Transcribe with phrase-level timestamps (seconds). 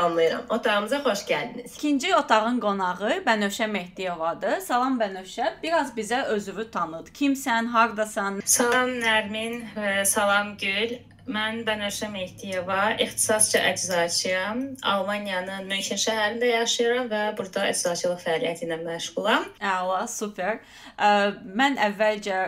[0.00, 0.42] salamlayıram.
[0.48, 1.74] Otağımıza xoş gəldiniz.
[1.76, 4.60] İkinci otağın qonağı Bənövşə Mehdiyevadır.
[4.60, 5.52] Salam Bənövşə.
[5.62, 7.08] Biraz bizə özünü tanıt.
[7.08, 8.40] Kimsən, hardasan?
[8.44, 9.64] Salam Nərmin,
[10.04, 10.98] salam Gül.
[11.30, 14.62] Mən Bənövşə Mehdiyeva, ixtisasca əczaçıyam.
[14.82, 19.44] Almaniyanın Münxen şəhərində yaşayıram və burada əczaçılıq fəaliyyəti ilə məşğulam.
[19.60, 20.58] Əla, super.
[21.60, 22.40] Mən əvvəlcə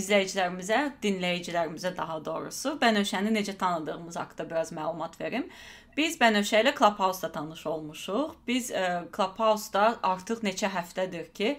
[0.00, 5.50] izləyicilərimizə, dinləyicilərimizə daha doğrusu Bənövşəni necə tanıdığımız haqqında biraz məlumat verim.
[5.96, 8.34] Biz Bənövşə ilə Clubhouse-da tanış olmuşuq.
[8.46, 8.84] Biz ə,
[9.14, 11.56] Clubhouse-da artıq neçə həftədir ki,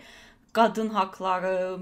[0.55, 1.80] qadın haqqları,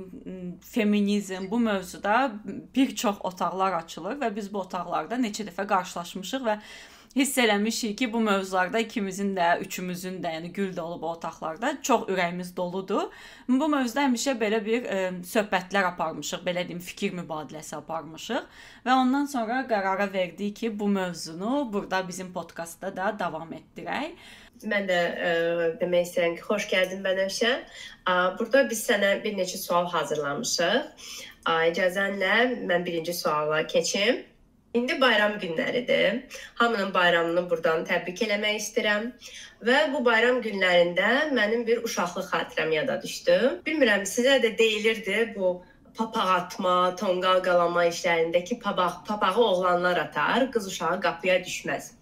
[0.61, 2.31] feminizm bu mövzuda
[2.75, 6.57] bir çox otaqlar açılır və biz bu otaqlarda neçə dəfə qarşılaşmışıq və
[7.15, 11.73] hiss eləmişik ki, bu mövzularda ikimizin də, üçümüzün də, yəni gül də olub o otaqlarda
[11.81, 13.09] çox ürəyimiz doludur.
[13.47, 19.25] Bu mövzuda həmişə belə bir ə, söhbətlər aparmışıq, belə deyim, fikir mübadiləsi aparmışıq və ondan
[19.29, 24.17] sonra qərara verdik ki, bu mövzunu burada bizim podkastda da davam etdirək.
[24.63, 24.99] Mən də
[25.29, 25.31] ə,
[25.81, 27.53] demək istəyirəm ki, xoş gəldin Bənövşə.
[28.39, 31.09] Burada biz sənə bir neçə sual hazırlamışıq.
[31.43, 32.35] İcazənlə
[32.69, 34.23] mən birinci suala keçim.
[34.73, 36.23] İndi bayram günləridir.
[36.55, 39.11] Hamının bayramını burdan təbrik eləmək istəyirəm.
[39.67, 43.35] Və bu bayram günlərində mənim bir uşaqlıq xatirəm yada düşdü.
[43.67, 45.51] Bilmirəm sizə də deyilirdi bu
[45.97, 51.93] papaq atma, tonqal qalama işlərindəki papaq, papağı oğlanlar atar, qız uşağı qapıya düşməz.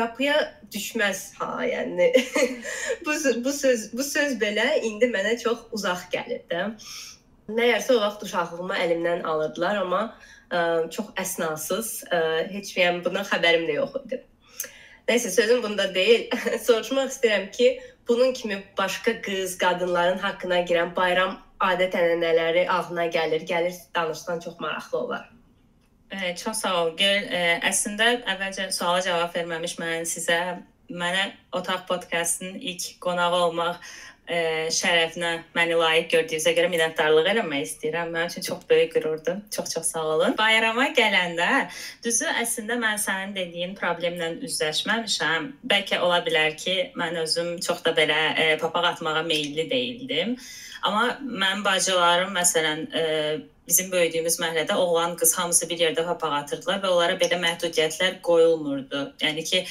[0.00, 0.36] Qapıya
[0.72, 2.12] düşməz ha, yəni
[3.04, 6.68] bu bu söz bu söz belə indi mənə çox uzaq gəlirdi.
[7.52, 10.06] Nəyərsə o vaxt uşaqlığımı əlimdən alırdılar, amma
[10.94, 11.90] çox əsnasız,
[12.52, 14.22] heç yəni bundan xəbərim də yox idi.
[15.08, 16.28] Nəysə sözüm bunda deyil.
[16.66, 17.68] Soruşmaq istəyirəm ki,
[18.08, 24.98] bunun kimi başqa qız, qadınların haqqına girən bayram adət-ənənələri ağlına gəlir, gəlir danışsan çox maraqlı
[24.98, 25.30] olar.
[26.12, 27.28] Ə, Çox sağ ol Gül.
[27.32, 30.38] Ə, Əslində əvvəlcə suala cavab verməmiş mən sizə
[30.92, 33.78] mənə otaq podkastının ilk qonağı olmaq
[34.28, 38.12] ə, şərəfinə məni layiq gördüyünüzə görə minnətdarlıq eləmək istəyirəm.
[38.14, 39.40] Mənim üçün çox böyük qürurdur.
[39.54, 40.36] Çox-çox sağ olun.
[40.38, 41.48] Bayrama gələndə,
[42.04, 45.48] düzü əslində mən sənin dediyin problemlə üzləşməmişəm.
[45.72, 50.36] Bəlkə ola bilər ki, mən özüm çox da belə ə, papaq atmağa meylli deyildim.
[50.82, 53.04] Amma mənim bacılarım məsələn ə,
[53.68, 59.04] bizim böyüdüyümüz məhəllədə oğlan, qız hamısı bir yerdə papaq atırdılar və onlara belə məhdudiyyətlər qoyulmurdu.
[59.22, 59.64] Yəni ki,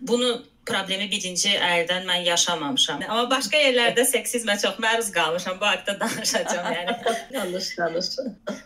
[0.00, 0.30] bunu
[0.66, 3.04] problemi birinci əldən mən yaşamamışam.
[3.08, 5.58] Amma başqa yerlərdə seksizmə çox məruz qalmışam.
[5.60, 6.96] Bu haqqda danışacağam yəni.
[7.34, 8.10] Danış, danış.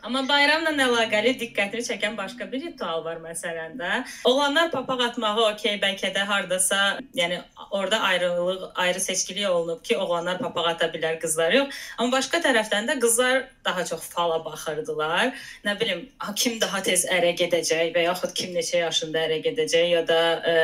[0.07, 4.03] Amma bayramla əlaqəli diqqətini çəkən başqa bir ritual var məsələn də.
[4.29, 10.39] Oğlanlar papaq atmağı okey, bəlkə də hardasa, yəni orada ayrılıq, ayrı seçkilik olunub ki, oğlanlar
[10.43, 11.83] papaq ata bilər, qızlar yox.
[11.99, 15.35] Amma başqa tərəfdən də qızlar daha çox fala baxırdılar.
[15.67, 19.91] Nə bilim, ha, kim daha tez ərə gedəcək və yaxud kim neçə yaşında ərə gedəcək
[19.93, 20.57] ya da ə,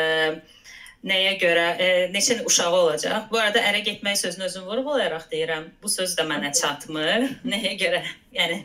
[1.04, 3.28] nəyə görə e, neçə uşağı olacaq.
[3.30, 5.70] Bu arada ərə getmək sözünü özüm vurğulayaraq deyirəm.
[5.82, 7.28] Bu söz də mənə çatmır.
[7.52, 8.02] Nəyə görə?
[8.34, 8.62] Yəni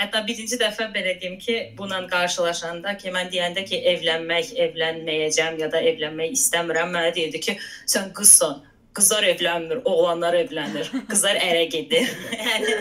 [0.00, 5.70] hətta birinci dəfə belə deyim ki, bununla qarşılaşanda ki, mən deyəndə ki, evlənmək, evlənməyəcəm ya
[5.72, 7.56] da evlənmək istəmirəm, mənə deyirdi ki,
[7.88, 8.60] sən qızsan.
[8.96, 10.88] Qızlar evlənmir, oğlanlar evlənir.
[11.08, 12.08] Qızlar ərə gedir.
[12.50, 12.72] yəni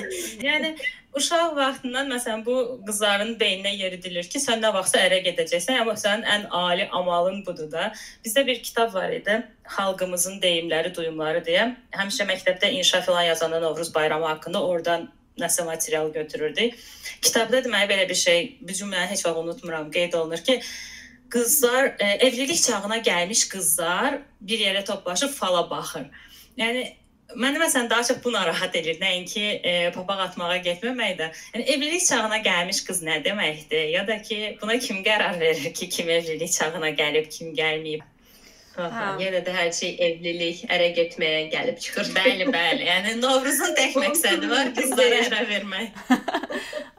[0.42, 0.72] yəni
[1.18, 2.56] uşaq vaxtından məsələn bu
[2.88, 7.72] qızların beyninə yeridilir ki, sən nə vaxtsa ərə gedəcəksən, amma sənin ən ali amalın budur
[7.72, 7.90] da.
[8.26, 9.40] Bizdə bir kitab var idi,
[9.78, 11.72] xalqımızın deyimləri, duyumları deyə.
[11.98, 15.10] Həmişə məktəbdə inşa filan yazanda Novruz bayramı haqqında oradan
[15.40, 16.78] nəsə material götürürdük.
[17.22, 20.62] Kitabda deməli belə bir şey, bu cümləni heç vaxt unutmuram, qeyd olunur ki,
[21.30, 26.06] qızlar e, evlilik çağına gəlmiş qızlar bir yerə toplaşıb fala baxır.
[26.58, 26.88] Yəni
[27.38, 31.28] Məni məsələn daha çox bu narahat edir, nəinki e, papaq atmağa getməmək də.
[31.54, 33.84] Yəni evlilik çağına gəlmiş qız nə deməkdir?
[33.94, 38.02] Ya da ki, buna kim qərar verir ki, kim evlilik çağına gəlib, kim gəlməyib?
[38.80, 39.24] Aha, Hə.
[39.24, 42.12] yenə də hər şey evlilik, ərə getməyə gəlib çıxır.
[42.16, 42.86] Bəli, bəli.
[42.88, 46.04] Yəni Novruzun tək məqsədi var qızlara ərə vermək.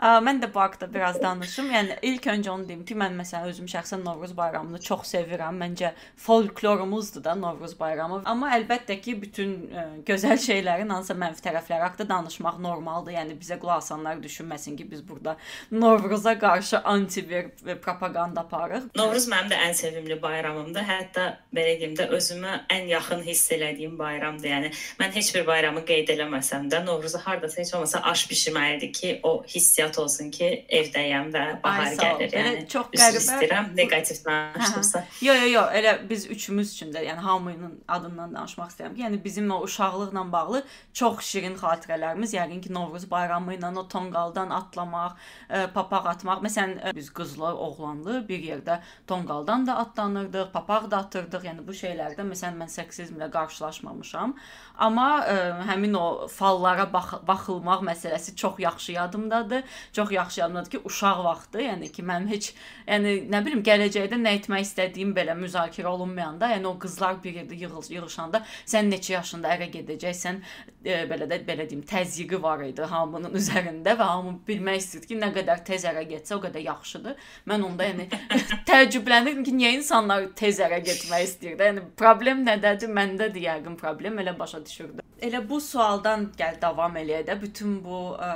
[0.00, 1.66] Ə, Mən də bu haqqda biraz danışım.
[1.74, 5.58] Yəni ilk öncə onu deyim ki, mən məsələn özüm şəxsən Novruz bayramını çox sevirəm.
[5.60, 8.22] Məncə folklorumuzdur da Novruz bayramı.
[8.24, 13.12] Amma əlbəttə ki, bütün ə, gözəl şeylərin hansısa mənfi tərəfləri haqqında danışmaq normaldır.
[13.18, 15.36] Yəni bizə qulaq asanlar düşünməsin ki, biz burada
[15.70, 18.88] Novruza qarşı anti bir bir propaganda aparırıq.
[18.96, 20.88] Novruz mənim də ən sevimli bayramımdır.
[20.94, 24.48] Hətta belə deyim də özümə ən yaxın hiss elədiyim bayramdır.
[24.50, 24.70] Yəni
[25.00, 29.44] mən heç bir bayramı qeyd eləməsəm də Novruzu hardasa heç olmasa aş bişirməlidir ki, o
[29.44, 32.34] hissiyat olsun ki, evdəyəm və bahar Ay, gəlir.
[32.34, 35.04] Yəni çox üzr qəribə- istəyirəm, neqativ danışdımsa.
[35.20, 39.24] Yo yo yo, elə biz üçümüz üçün də, yəni hamının adından danışmaq istəyirəm ki, yəni
[39.24, 45.16] bizim o uşaqlıqla bağlı çox şirin xatirələrimiz, yəqin ki, Novruz bayramı ilə o tonqaldan atlamaq,
[45.50, 46.42] ə, papaq atmaq.
[46.44, 51.44] Məsələn, ə, biz qızlar, oğlanlı bir yerdə tonqaldan da atlanırdıq, papaq da atırdıq.
[51.50, 54.32] Yəni Yəni bu şeylərdə məsələn mən seksizmlə qarşılaşmamışam.
[54.80, 55.34] Amma ə,
[55.68, 59.62] həmin o fallara bax baxılmaq məsələsi çox yaxşı yadımdadır.
[59.92, 62.52] Çox yaxşı yadımdadır ki, uşaq vaxtı, yəni ki, mənim heç
[62.86, 67.58] yəni nə bilim gələcəkdə nə etmək istədiyim belə müzakirə olunmayanda, yəni o qızlar bir yerdə
[67.60, 70.40] yığıl yığılışanda sən neçə yaşında ərə gedəcəksən,
[70.86, 75.20] ə, belə də belə deyim, təzyiqi var idi hamının üzərində və hamı bilmək istəyirdi ki,
[75.20, 77.28] nə qədər tez ərə getsə, o qədər yaxşıdır.
[77.52, 78.08] Mən onda yəni
[78.70, 81.70] təəccüblənirdim ki, niyə insanlar tez ərə getmək istəyir də?
[81.70, 82.90] Yəni problem nədədir?
[82.96, 85.04] Məndədir yəqin problem, elə başa düşürdüm.
[85.20, 87.36] Elə bu sualdan gəl davam eləyək də.
[87.42, 88.30] Bütün bu ə,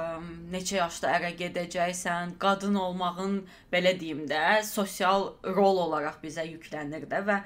[0.53, 3.39] neçə yaşda ərə gedəcəksən, qadın olmağın
[3.73, 7.39] belə deyim də, sosial rol olaraq bizə yüklənir də və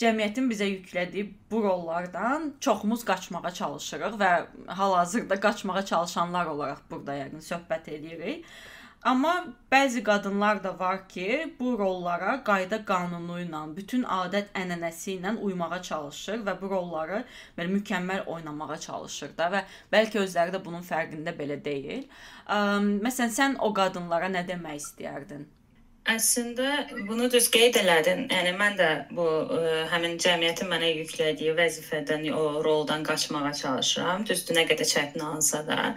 [0.00, 4.32] cəmiyyətin bizə yüklədiyi bu rollardan çoxumuz qaçmağa çalışırıq və
[4.80, 8.46] hal-hazırda qaçmağa çalışanlar olaraq burada yəqin söhbət eləyirik.
[9.02, 15.78] Amma bəzi qadınlar da var ki, bu rollara qayda qanunu ilə, bütün adət-ənənəsi ilə uymağa
[15.88, 17.22] çalışır və bu rolları
[17.56, 19.62] belə mükəmməl oynamağa çalışır da və
[19.94, 22.04] bəlkə özləri də bunun fərqində belə deyil.
[23.06, 25.48] Məsələn, sən o qadınlara nə demək istəyərdin?
[26.10, 26.68] Əslində
[27.08, 28.26] bunu düz qeyd elədin.
[28.32, 29.58] Yəni mən də bu ə,
[29.92, 34.24] həmin cəmiyyətin mənə yüklədiyi vəzifədən, o roldan qaçmağa çalışıram.
[34.28, 35.94] Düzdür, nə qədər çətin olsa da.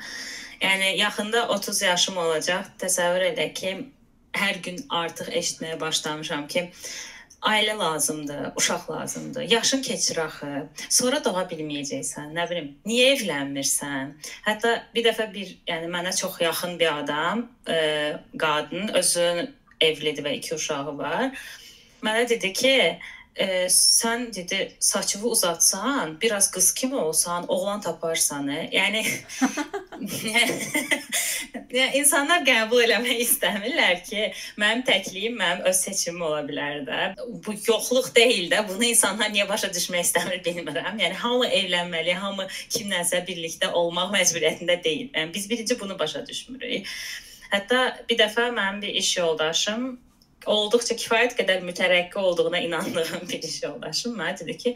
[0.63, 2.69] Yəni yaxında 30 yaşım olacaq.
[2.80, 3.74] Təsəvvür elə ki,
[4.33, 6.69] hər gün artıq eşitməyə başlamışam ki,
[7.44, 9.42] ailə lazımdır, uşaq lazımdır.
[9.51, 10.51] Yaşın keçir axı.
[10.89, 12.31] Sonra doğa bilməyəcəksən.
[12.38, 14.13] Nə bilim, niyə evlənmirsən?
[14.48, 17.81] Hətta bir dəfə bir, yəni mənə çox yaxın bir adam, ə,
[18.39, 19.27] qadın özü
[19.81, 21.27] evlidir və iki uşağı var.
[22.04, 22.75] Mənə dedi ki,
[23.35, 28.47] e, sən dedi saçını uzatsan, biraz qız kimi olsan, oğlan taparsan.
[28.47, 28.69] E?
[28.74, 29.06] Yəni
[31.74, 34.30] yəni insanlar qəbul eləmək istəmirlər ki,
[34.62, 37.01] mənim təkliyim mənim öz seçimim ola bilər də.
[37.45, 38.63] Bu yoxluq deyil də.
[38.69, 41.01] Bunu insanlar niyə başa düşmək istəmir bilmirəm.
[41.01, 45.09] Yəni hamı evlənməli, hamı kimlənsə birlikdə olmaq məcburiyyətində deyil.
[45.13, 46.89] Yəni biz birinci bunu başa düşmürük.
[47.53, 49.94] Hətta bir dəfə mənim bir iş yoldaşım
[50.49, 54.75] olduqca kifayət qədər mütərəqqi olduğuna inandığım bir iş yoldaşım mənə dedi ki,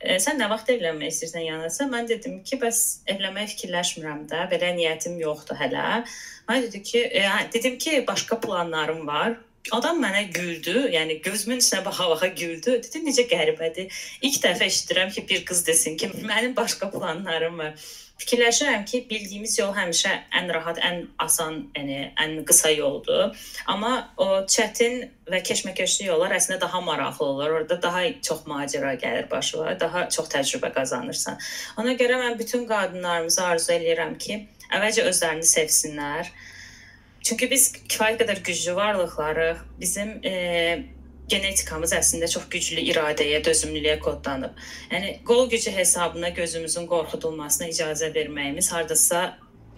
[0.00, 1.88] e, sən nə vaxt evlənmək istəyirsən yanasa?
[1.90, 2.80] Mən dedim ki, bəs
[3.14, 6.02] evlənməyə fikirləşmirəm də, belə niyyətim yoxdur hələ.
[6.48, 9.38] Mənə dedi ki, e, dedim ki, başqa planlarım var.
[9.74, 12.78] Adam mənə güldü, yəni gözümün içinə baxa-baxa güldü.
[12.84, 13.92] Dedi, necə qəribədir.
[14.24, 17.88] İlk dəfə eşidirəm ki, bir qız desin ki, mənim başqa planlarım var.
[18.18, 20.10] Fikirləşirəm ki, bildiyimiz yol həmişə
[20.40, 23.36] ən rahat, ən asan, yəni ən qısa yoldur.
[23.70, 27.54] Amma o çətin və keşməkeşli yollar əslində daha maraqlı olur.
[27.60, 31.38] Orada daha çox macəra gəlir başına, daha çox təcrübə qazanırsan.
[31.78, 34.42] Ona görə mən bütün qadınlarımıza arzu eləyirəm ki,
[34.74, 36.34] əvvəlcə özlərini sevsinlər.
[37.22, 39.62] Çünki biz kifayət qədər güclü varlıqlarıq.
[39.78, 40.34] Bizim e,
[41.28, 44.56] genetikamız əslində çox güclü iradəyə, dözümlülüyə kodlanıb.
[44.92, 49.22] Yəni qol gücü hesabına gözümüzün qorxudulmasına icazə verməyimiz hardasa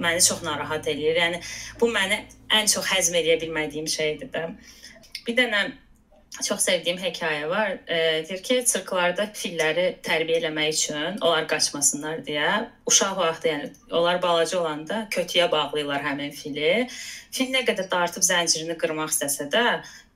[0.00, 1.20] məni çox narahat eləyir.
[1.24, 1.42] Yəni
[1.80, 2.22] bu məni
[2.56, 4.48] ən çox həzm edə bilmədiyim şeydir də.
[5.26, 5.64] Bir dənə
[6.46, 7.72] çox sevdiyim hekayə var.
[7.86, 7.96] E,
[8.28, 12.52] deyir ki, sirklarda filləri tərbiyə eləmək üçün, onlar qaçmasınlar deyə,
[12.88, 16.86] uşaq vaxtı, yəni onlar balaca olanda kötüyə bağlayırlar həmin fili.
[17.34, 19.64] Fil nə qədər dartıb zəncirini qırmaq istəsə də,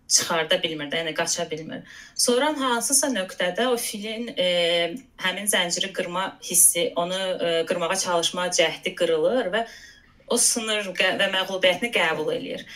[0.09, 1.83] çıxarda bilmir də, yəni qaça bilmir.
[2.15, 4.49] Sonra hansısa nöqtədə o filin e,
[5.25, 9.65] həmin zənciri qırma hissi, onu e, qırmağa çalışma cəhdi qırılır və
[10.29, 12.67] o sınır və məğlubiyyətini qəbul eləyir.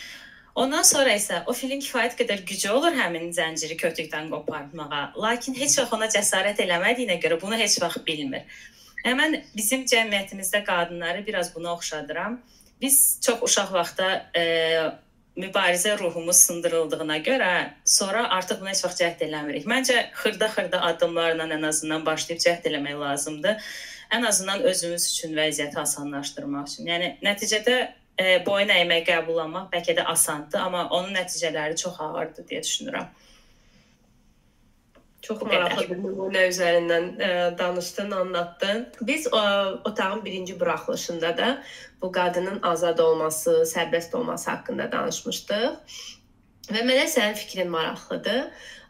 [0.59, 5.13] Ondan sonra isə o filin kifayət qədər gücü olur həmin zənciri kötükdən qopartmağa.
[5.15, 8.43] Lakin heç vaxt ona cəsarət eləmədiyinə görə bunu heç vaxt bilmir.
[9.05, 12.41] Həmin bizim cəmiyyətimizdə qadınları biraz buna oxşadıram.
[12.81, 14.43] Biz çox uşaq vaxtda e,
[15.39, 17.51] mübarizə ruhumuz sındırıldığına görə
[17.85, 19.67] sonra artıq buna heç vaxt cəhd eləmirik.
[19.69, 23.71] Məncə xırda-xırda addımlarla ən azından başlayıb cəhd eləmək lazımdır.
[24.15, 26.89] Ən azından özümüz üçün vəziyyəti asanlaşdırmaq üçün.
[26.89, 27.77] Yəni nəticədə
[28.19, 33.07] e, boyun əymək, qəbullanmaq bəlkə də asandır, amma onun nəticələri çox ağırdır deyə düşünürəm.
[35.21, 38.85] Çox maraqlı bir nümunə üzərindən ə, e, danışdın, anlattın.
[39.03, 39.41] Biz ə,
[39.89, 41.49] otağın birinci buraxılışında da
[42.01, 45.97] bu qadının azad olması, sərbəst olması haqqında danışmışdıq.
[46.71, 48.45] Və mənə sənin fikrin maraqlıdır.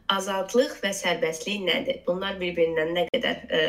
[0.09, 2.01] Azadlıq və sərbəstlik nədir?
[2.05, 3.61] Bunlar bir-birindən nə qədər ə,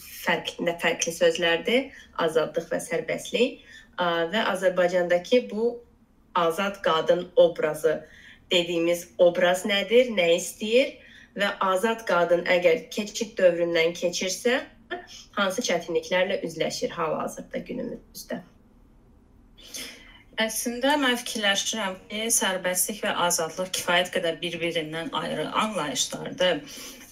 [0.00, 1.90] fərq, nə fərqli sözlərdir?
[2.20, 3.60] Azadlıq və sərbəstlik
[3.96, 5.74] ə, və Azərbaycandakı bu
[6.34, 8.02] azad qadın obrazı
[8.52, 10.12] dediyimiz obraz nədir?
[10.16, 10.98] Nə istəyir?
[11.38, 14.60] Və azad qadın əgər keçid dövründən keçirsə,
[15.36, 18.42] hansı çətinliklərlə üzləşir hal-hazırda günümüzdə?
[20.40, 26.62] Əslində mən fikirləşirəm ki, sərbəstlik və azadlıq kifayət qədər bir-birindən ayrı anlayışlardır.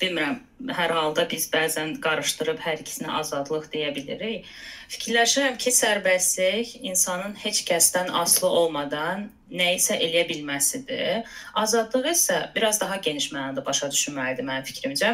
[0.01, 0.39] bilmirəm,
[0.73, 4.47] hər halda biz bəzən qarışdırıb hər ikisinə azadlıq deyə bilirik.
[4.89, 11.27] Fikirləşirəm ki, sərbəstlik insanın heç kəsdən asılı olmadan nə isə eləyə bilməsidir.
[11.59, 15.13] Azadlıq isə biraz daha geniş mənada başa düşülməlidir mənim fikrimcə.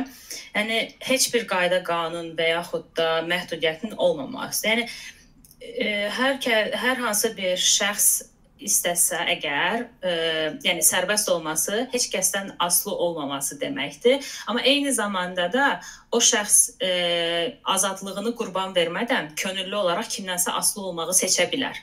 [0.54, 4.68] Yəni heç bir qayda, qanun və yaxud da məhdudiyyətin olmaması.
[4.68, 4.88] Yəni
[5.60, 6.40] e, hər
[6.76, 8.10] hər hansı bir şəxs
[8.56, 10.12] istəsə əgər, e,
[10.64, 14.24] yəni sərbəst olması heç kəsdən asılı olmaması deməkdir.
[14.48, 15.66] Amma eyni zamanda da
[16.12, 16.92] o şəxs e,
[17.64, 21.76] azadlığını qurban vermədən könüllü olaraq kimdənsə asılı olmağı seçə bilər.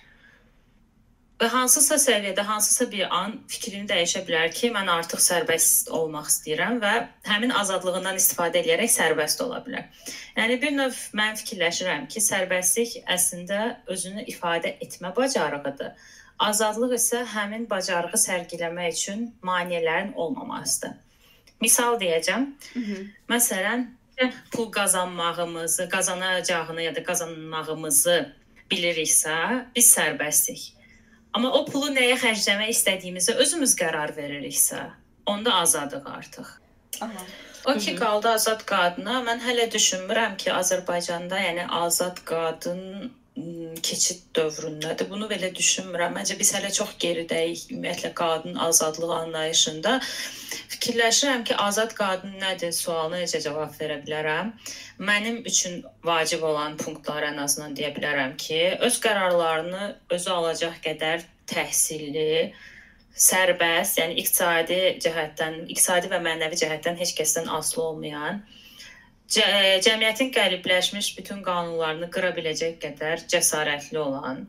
[1.43, 6.77] Və hansısa səviyyədə, hansısa bir an fikrini dəyişə bilər ki, mən artıq sərbəst olmaq istəyirəm
[6.79, 6.91] və
[7.27, 9.89] həmin azadlığından istifadə edərək sərbəst ola bilər.
[10.37, 13.57] Yəni bir növ mən fikirləşirəm ki, sərbəstlik əslində
[13.91, 15.91] özünü ifadə etmə bacarığıdır
[16.43, 20.93] Azadlıq isə həmin bacarığı sərgiləmək üçün maneələrin olmamasıdır.
[21.61, 22.47] Misal deyəcəm.
[22.73, 22.99] Hı -hı.
[23.29, 23.85] Məsələn,
[24.51, 28.15] pul qazanmağımızı, qazanacağını ya da qazanmağımızı
[28.71, 30.82] biliriksə, biz sərbəstik.
[31.33, 34.83] Amma o pulu nəyə xərcləmək istədiyimizə özümüz qərar veririksə,
[35.25, 36.51] onda azadıq artıq.
[37.01, 37.25] Aha.
[37.65, 39.21] O ki qaldı azad qadına.
[39.25, 43.11] Mən hələ düşünmürəm ki, Azərbaycanda, yəni azad qadın
[43.83, 45.07] keçid dövründədir.
[45.09, 46.13] Bunu belə düşünmürəm.
[46.19, 49.93] Məncə biz hələ çox geridəyik ümumiyyətlə qadın azadlığı anlayışında.
[50.73, 54.53] Fikirləşirəm ki, azad qadın nədir sualına necə cavab verə bilərəm.
[55.09, 61.25] Mənim üçün vacib olan punktlar ən azından deyə bilərəm ki, öz qərarlarını özü alacaq qədər
[61.49, 62.53] təhsilli,
[63.13, 68.43] sərbəst, yəni iqtisadi cəhətdən, iqtisadi və mənəvi cəhətdən heç kəsdən asılı olmayan
[69.33, 74.43] cəmiyyətin qəlibləşmiş bütün qanunlarını qıra biləcək qədər cəsarətli olan,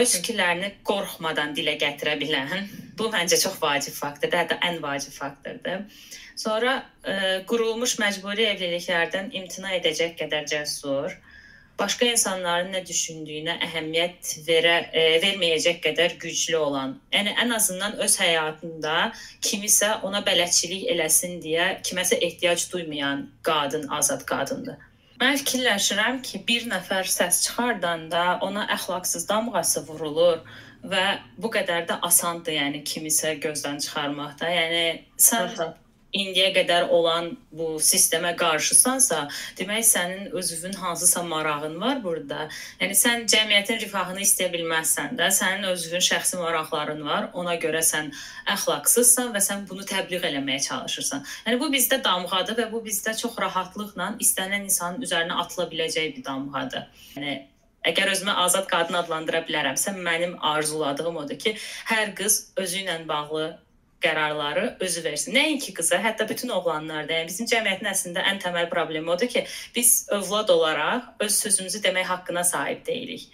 [0.00, 5.84] öz fikirlərini qorxmadan dilə gətirə bilən, bu məncə çox vacib faktordur, hətta ən vacib faktordur.
[6.34, 7.16] Sonra ə,
[7.50, 11.14] qurulmuş məcburi evliliklərdən imtina edəcək qədər cəsur,
[11.78, 16.96] başqa insanların nə düşündüyünə əhəmiyyət verə e, verməyəcək qədər güclü olan.
[17.12, 18.96] Yəni ən azından öz həyatında
[19.44, 24.78] kimisə ona bələdçilik eləsin deyə kiməsə ehtiyac duymayan qadın azad qadındır.
[25.20, 30.42] Mən fikirləşirəm ki, bir nəfər səs çıxardanda ona əxlaqsız damğası vurulur
[30.84, 31.04] və
[31.38, 34.50] bu qədər də asandır, yəni kimisə gözdən çıxarmaq da.
[34.50, 34.84] Yəni
[35.16, 35.72] sən Aha
[36.14, 39.24] indiyə qədər olan bu sistemə qarşısansa,
[39.58, 42.48] demək sənin özünün hansısa marağın var burada.
[42.80, 47.30] Yəni sən cəmiyyətin rifahını istəyə bilməzsən də, sənin özünün şəxsi maraqların var.
[47.32, 48.12] Ona görə sən
[48.54, 51.24] əxlaqsızsan və sən bunu təbliğ eləməyə çalışırsan.
[51.46, 56.24] Yəni bu bizdə damğadır və bu bizdə çox rahatlıqla istənilən insanın üzərinə atıla biləcəyi bir
[56.30, 56.88] damğadır.
[57.16, 57.42] Yəni
[57.84, 61.52] Əgər özümü azad qadın adlandıra bilərəmsə, mənim arzuladığım odur ki,
[61.90, 63.42] hər qız özü ilə bağlı
[64.04, 65.34] qərarları özü versin.
[65.36, 69.46] Nəinki qıza, hətta bütün oğlanlar da, yəni bizim cəmiyyətin əslində ən təməl problemi odur ki,
[69.76, 73.26] biz övlad olaraq öz sözümüzü demək haqqına sahib deyilik.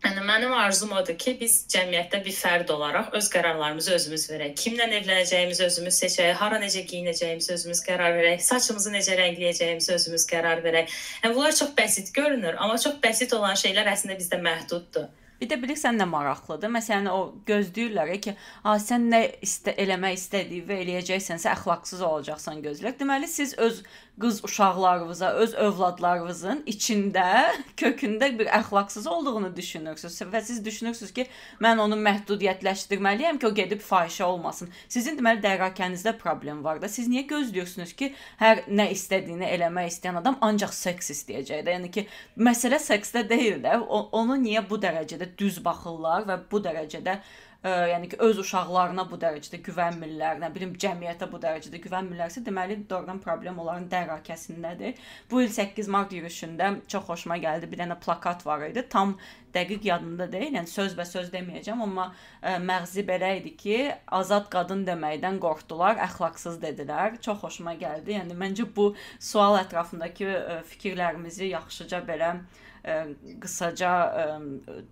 [0.00, 4.54] Yəni mənim arzum odur ki, biz cəmiyyətdə bir fərd olaraq öz qərarlarımızı özümüz verək.
[4.62, 10.64] Kimlə evlənəcəyimizi özümüz seçək, hara necə geyinəcəyimizi özümüz qərar verək, saçımızı necə rəngləyəcəyimizi özümüz qərar
[10.64, 10.96] verək.
[11.20, 15.10] Yəni bunlar çox bəsit görünür, amma çox bəsit olan şeylər əslində bizdə məhduddur.
[15.40, 16.68] Bir də bilirsən nə maraqlıdır?
[16.74, 22.98] Məsələn, o gözləyirlər ki, "A, sən nə istə eləmək istədiyi və eləyəcəksənsə əxlaqsız olacaqsan" gözləyir.
[23.00, 23.82] Deməli, siz öz
[24.20, 27.50] qız uşaqlarınıza, öz övladlarınızın içində,
[27.80, 31.26] kökündə bir əxlaqsız olduğunu düşünürsüz və siz düşünürsüz ki,
[31.62, 34.70] mən onu məhdudiyyətləşdirməliyəm ki, o gedib fahişə olmasın.
[34.88, 36.88] Sizin deməli dərrakənizdə problem var da.
[36.88, 38.12] Siz niyə gözləyirsiniz ki,
[38.42, 41.76] hər nə istədiyini eləmək istəyən adam ancaq seks istəyəcək də?
[41.78, 43.80] Yəni ki, məsələ seksdə deyil də.
[43.80, 47.20] O, onu niyə bu dərəcədə düz baxırlar və bu dərəcədə
[47.62, 52.78] ə, yəni ki, öz uşaqlarına bu dərəcədə güvənmirlər, nə bilim cəmiyyətə bu dərəcədə güvənmirlərsə, deməli
[52.90, 55.00] doğrudan problem onların dərrakəsindədir.
[55.30, 57.68] Bu il 8 mart yürüşündə çox xoşuma gəldi.
[57.70, 58.84] Bir dənə plakat var idi.
[58.88, 59.16] Tam
[59.54, 60.54] dəqiq yadımda deyil.
[60.56, 62.08] Yəni söz və söz deməyəcəm, amma
[62.40, 63.78] ə, məğzi belə idi ki,
[64.20, 67.20] azad qadın deməkdən qorxdular, əxlaqsız dedilər.
[67.20, 68.16] Çox xoşuma gəldi.
[68.16, 73.00] Yəni məncə bu sual ətrafındakı ə, fikirlərimizi yaxşıca belə ə,
[73.42, 74.26] qısaca ə,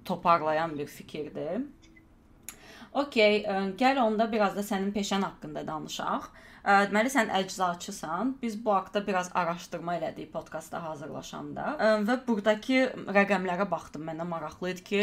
[0.08, 1.64] toparlayan bir fikirdir.
[2.97, 6.28] Okay, ə, gəl onda biraz da sənin peşən haqqında danışaq.
[6.64, 8.35] Ə, deməli sən əczaçısan.
[8.42, 12.83] Biz bu haqqda biraz araşdırma elədik podkastda hazırlaşanda ə, və burdakı
[13.18, 14.09] rəqəmlərə baxdım.
[14.09, 15.02] Mənə maraqlı idi ki,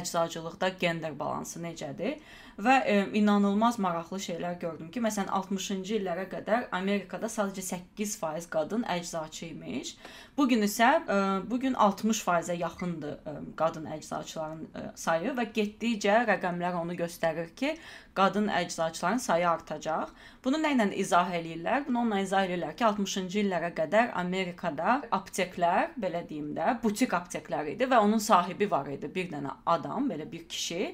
[0.00, 2.18] əczacılıqda gender balansı necədir
[2.64, 7.64] və e, inanılmaz maraqlı şeylər gördüm ki, məsələn 60-cı illərə qədər Amerikada sadəcə
[7.96, 9.94] 8% qadın əczaçı imiş.
[10.36, 11.18] Bu gün isə e,
[11.50, 17.76] bu gün 60%-ə yaxındır e, qadın əczaçıların e, sayı və getdikcə rəqəmlər onu göstərir ki,
[18.14, 20.10] qadın əczaçıların sayı artacaq.
[20.44, 21.86] Bunu nə ilə izah eləyirlər?
[21.86, 27.74] Bunu onunla izah eləyirlər ki, 60-cı illərə qədər Amerikada apteklər, belə deyim də, butik apteklər
[27.76, 30.92] idi və onun sahibi var idi, bir dənə adam, belə bir kişi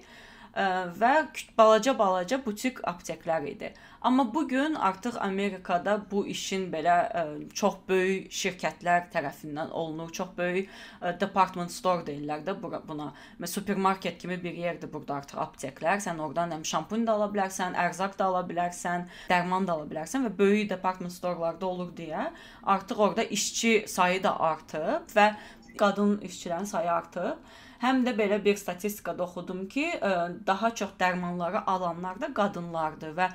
[0.56, 1.12] və
[1.58, 3.72] balaca-balaca butik apteklər idi.
[4.00, 10.12] Amma bu gün artıq Amerikada bu işin belə ə, çox böyük şirkətlər tərəfindən olunur.
[10.12, 10.70] Çox böyük
[11.00, 13.10] ə, department store deyirlər də buna.
[13.40, 16.00] Məsələn, supermarket kimi bir yerdir burada artıq apteklər.
[16.04, 20.24] Sən oradan həm şampun da ala bilərsən, ərzaq da ala bilərsən, dərman da ala bilərsən
[20.28, 22.30] və böyük department storelarda olur deyə
[22.62, 25.32] artıq orada işçi sayı da artıb və
[25.78, 27.36] qadın işçilərin sayı artıb.
[27.82, 30.10] Həm də belə bir statistikada oxudum ki, e,
[30.46, 33.28] daha çox dərmanları alanlar da qadınlardır və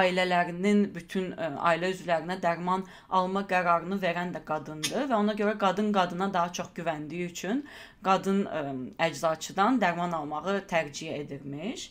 [0.00, 2.84] ailələrinin bütün e, ailə üzvlərinə dərman
[3.20, 7.64] alma qərarını verən də qadındır və ona görə qadın qadına daha çox güvəndiyi üçün
[8.04, 8.64] qadın e,
[9.08, 11.90] əczaçıdan dərman almağı tərcih edirmiş.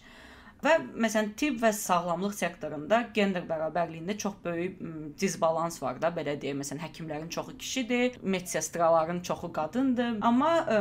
[0.66, 4.80] Və məsələn tibb və sağlamlıq sektorunda gender bərabərliyində çox böyük
[5.22, 6.58] disbalans var da, belə deyək.
[6.62, 10.18] Məsələn, həkimlərin çoxu kişidir, medsestraların çoxu qadındır.
[10.26, 10.80] Amma ə,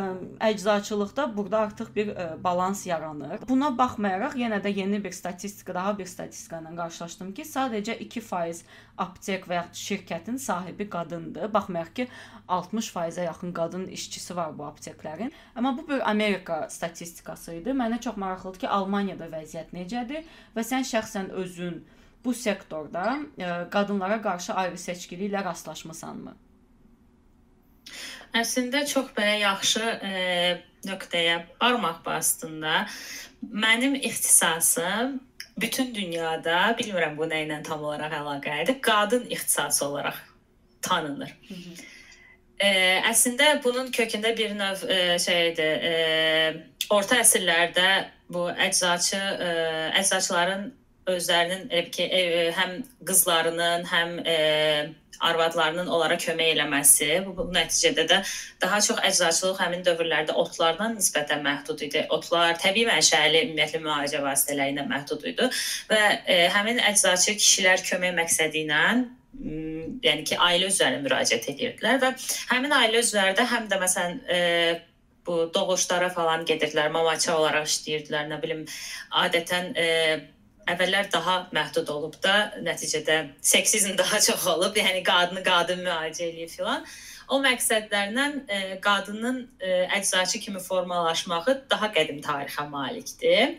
[0.49, 3.45] əczaçılıqda burada artıq bir ə, balans yaranır.
[3.49, 8.64] Buna baxmayaraq yenə də yeni bir statistika, daha bir statistika ilə qarşılaşdım ki, sadəcə 2%
[8.99, 11.51] aptek və ya şirkətin sahibi qadındır.
[11.55, 12.07] Baxmayaraq ki,
[12.49, 15.33] 60%-ə yaxın qadın işçisi var bu apteklərin.
[15.57, 17.75] Amma bu bir Amerika statistikası idi.
[17.75, 20.25] Mənə çox maraqlıdır ki, Almaniyada vəziyyət necədir
[20.57, 21.83] və sən şəxsən özün
[22.25, 26.37] bu sektorda ə, e, qadınlara qarşı ayrı seçkili ilə rastlaşmısanmı?
[28.35, 30.15] Əslində çox belə yaxşı e,
[30.89, 32.87] nöqtəyə barmaq bastında
[33.45, 35.21] mənim ixtisasım
[35.61, 40.17] bütün dünyada, bilmirəm bu nə ilə tam olaraq əlaqəlidir, qadın ixtisası olaraq
[40.83, 41.35] tanınır.
[41.49, 41.75] Hı -hı.
[42.59, 42.69] E,
[43.11, 45.83] əslində bunun kökündə bir növ e, şeydir.
[45.83, 45.95] E,
[46.90, 47.88] orta əsrlərdə
[48.29, 49.51] bu əczaçı e,
[50.01, 50.73] əczaçıların
[51.11, 54.37] özlərinin elə ki, e, həm qızlarının, həm e,
[55.25, 58.21] arvadlarının onlara kömək eləməsi, bu, bu nəticədə də
[58.62, 62.05] daha çox əczaçılıq həmin dövrlərdə otlardan nisbətən məhdud idi.
[62.14, 65.51] Otlar təbii mənşəli ümumiyyətlə müalicə vasitələri ilə məhdud idi
[65.90, 68.83] və e, həmin əczaçı kişilər kömək məqsədi ilə
[69.35, 72.12] yəni ki, ailə üzvlərinə müraciət edirdilər və
[72.53, 74.38] həmin ailə üzvləri də həm də məsələn e,
[75.27, 78.64] bu doğuşlara falan gedirdilər, mamaça olaraq işləyirdilər, nə bilim,
[79.25, 79.87] adətən e,
[80.70, 86.53] əvvəllər daha məhdud olub da, nəticədə seksizm daha çox olub, yəni qadını qadın müalicə eləyir
[86.53, 86.87] filan.
[87.33, 93.57] O məqsədlərlə e, qadının e, əczaçı kimi formalaşmağı daha qədim tarixə malikdir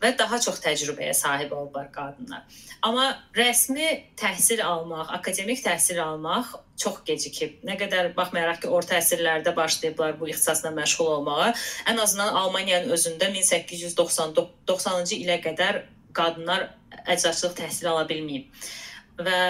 [0.00, 2.46] və daha çox təcrübəyə sahib olublar qadınlar.
[2.86, 7.58] Amma rəsmi təhsil almaq, akademik təhsil almaq çox gecikib.
[7.66, 11.52] Nə qədər baxmayaraq ki, orta əsrlərdə başlayıblar bu ixtisasla məşğul olmağa,
[11.92, 15.82] ən azından Almaniyanın özündə 1890-cı ilə qədər
[16.14, 16.68] qadınlar
[17.06, 18.48] əczaçılıq təhsili ala bilməyib.
[19.20, 19.40] Və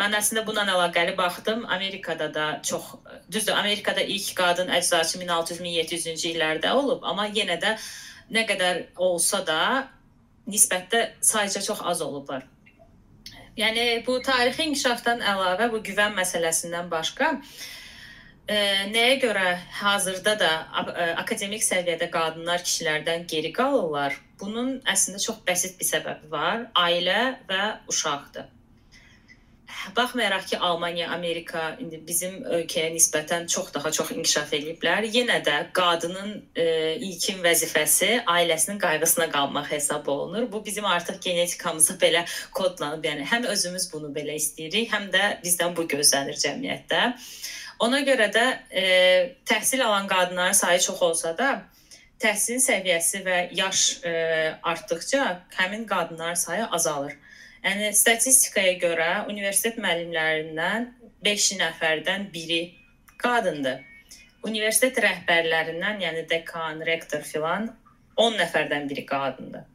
[0.00, 1.66] mən əslində bununla əlaqəli baxdım.
[1.68, 2.94] Amerikada da çox
[3.30, 7.74] düzdür, Amerikada ilk qadın əczaçı 1600-1700-cü illərdə olub, amma yenə də
[8.32, 9.60] nə qədər olsa da
[10.48, 12.46] nisbətdə sayca çox az olublar.
[13.58, 17.32] Yəni bu tarixi inkişafdan əlavə bu güvən məsələsindən başqa
[18.46, 18.56] e,
[18.92, 19.48] nəyə görə
[19.80, 20.50] hazırda da
[21.24, 24.14] akademik səviyyədə qadınlar kişilərdən geri qalırlar?
[24.40, 26.68] Bunun əslində çox bəsit bir səbəbi var.
[26.86, 27.20] Ailə
[27.50, 28.46] və uşaqdır
[29.96, 35.56] baxmayaraq ki, Almaniya, Amerika indi bizim ölkəyə nisbətən çox daha çox inkişaf ediblər, yenə də
[35.76, 40.48] qadının e, ilkin vəzifəsi ailəsinin qayğısına qalmaq hesab olunur.
[40.52, 43.04] Bu bizim artıq genetikamıza belə kodlanıb.
[43.04, 47.02] Yəni həm özümüz bunu belə istəyirik, həm də bizdən bu gözlənir cəmiyyətdə.
[47.86, 48.84] Ona görə də e,
[49.46, 51.50] təhsil alan qadınların sayı çox olsa da,
[52.22, 54.12] təhsilin səviyyəsi və yaş e,
[54.62, 55.24] artdıkca
[55.56, 57.14] həmin qadınların sayı azalır.
[57.64, 60.88] Yəni statistikaya görə universitet müəllimlərindən
[61.24, 62.60] 5 nəfərdən biri
[63.18, 63.82] qadındır.
[64.46, 67.72] Universitet rəhbərlərindən, yəni dekan, rektor filan
[68.16, 69.66] 10 nəfərdən biri qadındır.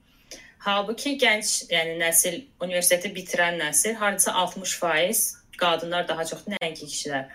[0.64, 7.28] Halbuki gənc, yəni nəsil universiteti bitirən nəsil hardasa 60% qadınlar daha çox nəinki kişilər.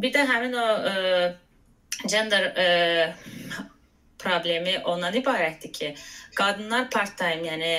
[0.00, 3.75] Bir də həmin o ə, e, gender ə, e,
[4.26, 5.92] problemi ondan ibarətdir ki,
[6.36, 7.72] qadınlar part-time, yəni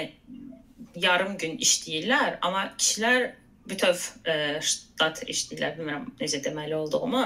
[0.97, 3.31] yarım gün işləyirlər, amma kişilər
[3.69, 5.77] bütöv e, ştat işləyirlər.
[5.77, 7.23] Bilmirəm necə deməli olduğumu.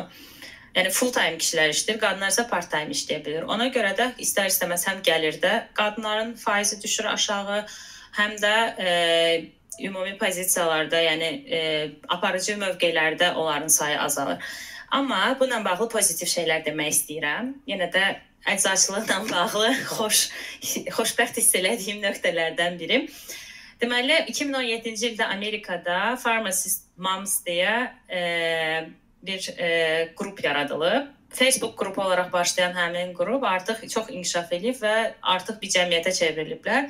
[0.75, 3.47] Yəni full time kişilər işləyir, qadınlar isə part time işləyə bilər.
[3.51, 7.63] Ona görə də istər-istəməz həm gəlirdə qadınların faizi düşür aşağı,
[8.19, 8.91] həm də e,
[9.83, 11.61] ümumi pozisiyalarda, yəni e,
[12.07, 14.51] aparıcı mövqelərdə onların sayı azalır.
[14.91, 17.53] Amma bununla bağlı pozitiv şeylər demək istəyirəm.
[17.67, 18.07] Yenə də
[18.49, 20.25] əczaçılıqla bağlı xoş
[20.95, 23.05] xoşbəxt hiss elədiyim nöqtələrdən biri.
[23.81, 28.21] Deməli 2017-ci ildə Amerikada Pharmacist Moms deyə e,
[29.25, 31.09] bir e, qrup yaradılıb.
[31.31, 36.89] Facebook qrupu olaraq başlayan həmin qrup artıq çox inkişaf edib və artıq bir cəmiyyətə çevriliblər.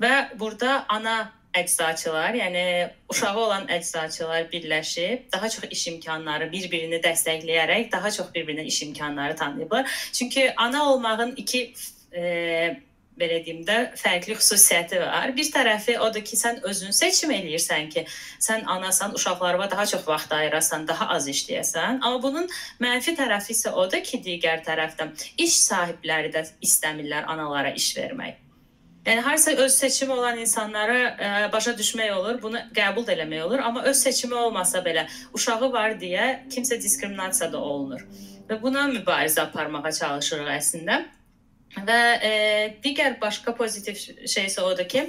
[0.00, 2.64] Və burada ana əczaçılar, yəni
[3.12, 9.36] uşağı olan əczaçılar birləşib daha çox iş imkanları bir-birini dəstəkləyərək daha çox bir-birinə iş imkanları
[9.36, 9.90] tanıyıblar.
[10.12, 11.74] Çünki ana olmağın iki
[12.12, 12.24] e,
[13.18, 15.32] belə deyim də fərqli xüsusiyyəti var.
[15.36, 18.06] Bir tərəfi odur ki, sən özün seçim eləyirsən ki,
[18.42, 22.00] sən anasan, uşaqlarına daha çox vaxt ayırasan, daha az işləyəsən.
[22.02, 22.48] Amma bunun
[22.82, 25.14] mənfi tərəfi isə odur ki, digər tərəfdən
[25.46, 28.43] iş sahibləri də istəmirlər analara iş vermək.
[29.04, 33.82] Yəni harsa öz seçimi olan insanlara ə, başa düşmək olur, bunu qəbul eləmək olur, amma
[33.90, 35.04] öz seçimi olmasa belə
[35.36, 38.06] uşağı var deyə kimsə diskriminasiya da olunur.
[38.48, 41.02] Və buna mübarizə aparmağa çalışırıq əslində.
[41.82, 42.32] Və e,
[42.84, 45.08] digər başqa pozitiv şey isə odur ki,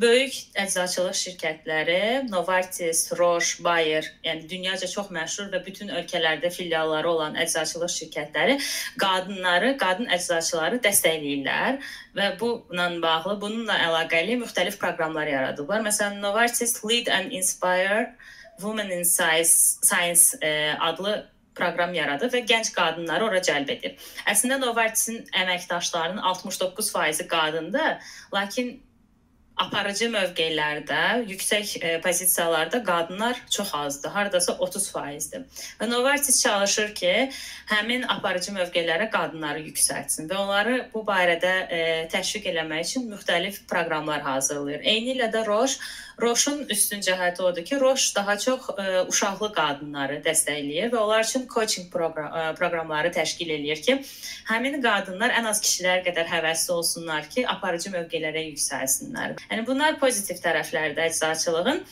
[0.00, 1.98] böyük əczaçılıq şirkətləri,
[2.30, 8.56] Novartis, Roche, Bayer, yəni dünyaca çox məşhur və bütün ölkələrdə filialları olan əczaçılıq şirkətləri
[9.02, 11.80] qadınları, qadın əczaçıları dəstəkləyirlər
[12.16, 15.84] və bununla bağlı, bununla əlaqəli müxtəlif proqramlar yaradıblar.
[15.84, 18.14] Məsələn, Novartis Lead and Inspire
[18.58, 23.96] Women in Science, Science e, adlı proqram yaradıb və gənc qadınları ora cəlb edir.
[24.28, 28.76] Əslində Novartisin əməkdaşlarının 69%-i qadındır, lakin
[29.56, 34.12] aparıcı mövqelərdə, yüksək e, pozisiyalarda qadınlar çox azdır.
[34.12, 35.46] Hardasa 30%dir.
[35.80, 37.12] Və Novartis çalışır ki,
[37.72, 41.80] həmin aparıcı mövqelərə qadınları yüksəltsin və onları bu barədə e,
[42.12, 44.84] təşviq eləmək üçün müxtəlif proqramlar hazırlayır.
[44.84, 45.80] Eyni ilə də Roche
[46.22, 51.26] Roşun üstün cəhəti odur ki, Roş daha çox ə, e, uşaqlı qadınları dəstəkləyir və onlar
[51.26, 53.98] üçün coaching proqram, ə, e, proqramları təşkil eləyir ki,
[54.48, 59.36] həmin qadınlar ən az kişilər qədər həvəsli olsunlar ki, aparıcı mövqelərə yüksəlsinlər.
[59.50, 61.84] Yəni bunlar pozitiv tərəfləridir əczaçılığın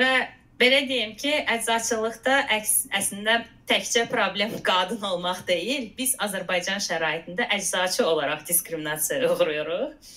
[0.00, 0.10] və
[0.56, 8.06] Belə deyim ki, əczaçılıqda əks, əslində təkcə problem qadın olmaq deyil, biz Azərbaycan şəraitində əczaçı
[8.08, 10.14] olaraq diskriminasiyaya uğrayırıq.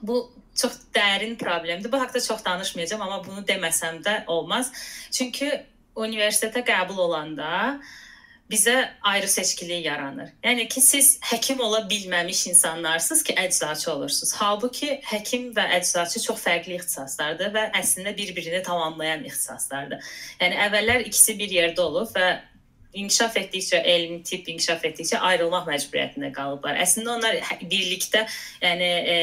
[0.00, 0.16] Bu
[0.56, 1.92] çox dərin problemdir.
[1.92, 4.72] Bu haqqda çox danışmayacağam, amma bunu deməsəm də olmaz.
[5.12, 5.50] Çünki
[5.96, 7.80] universitetə qəbul olanda
[8.50, 10.28] bizə ayrı seçkilik yaranır.
[10.44, 14.34] Yəni ki, siz həkim ola bilməmiş insanlarsınız ki, əczaçı olursunuz.
[14.38, 20.12] Halbuki həkim və əczaçı çox fərqli ixtisaslardır və əslində bir-birini tamamlayan ixtisaslardır.
[20.40, 22.28] Yəni əvvəllər ikisi bir yerdə olub və
[22.96, 26.78] inkişaf etdikcə elm, tibb inkişaf etdikcə ayrılmaq məcburiyyətində qalıblar.
[26.80, 28.22] Əslində onlar birlikdə,
[28.62, 29.18] yəni e,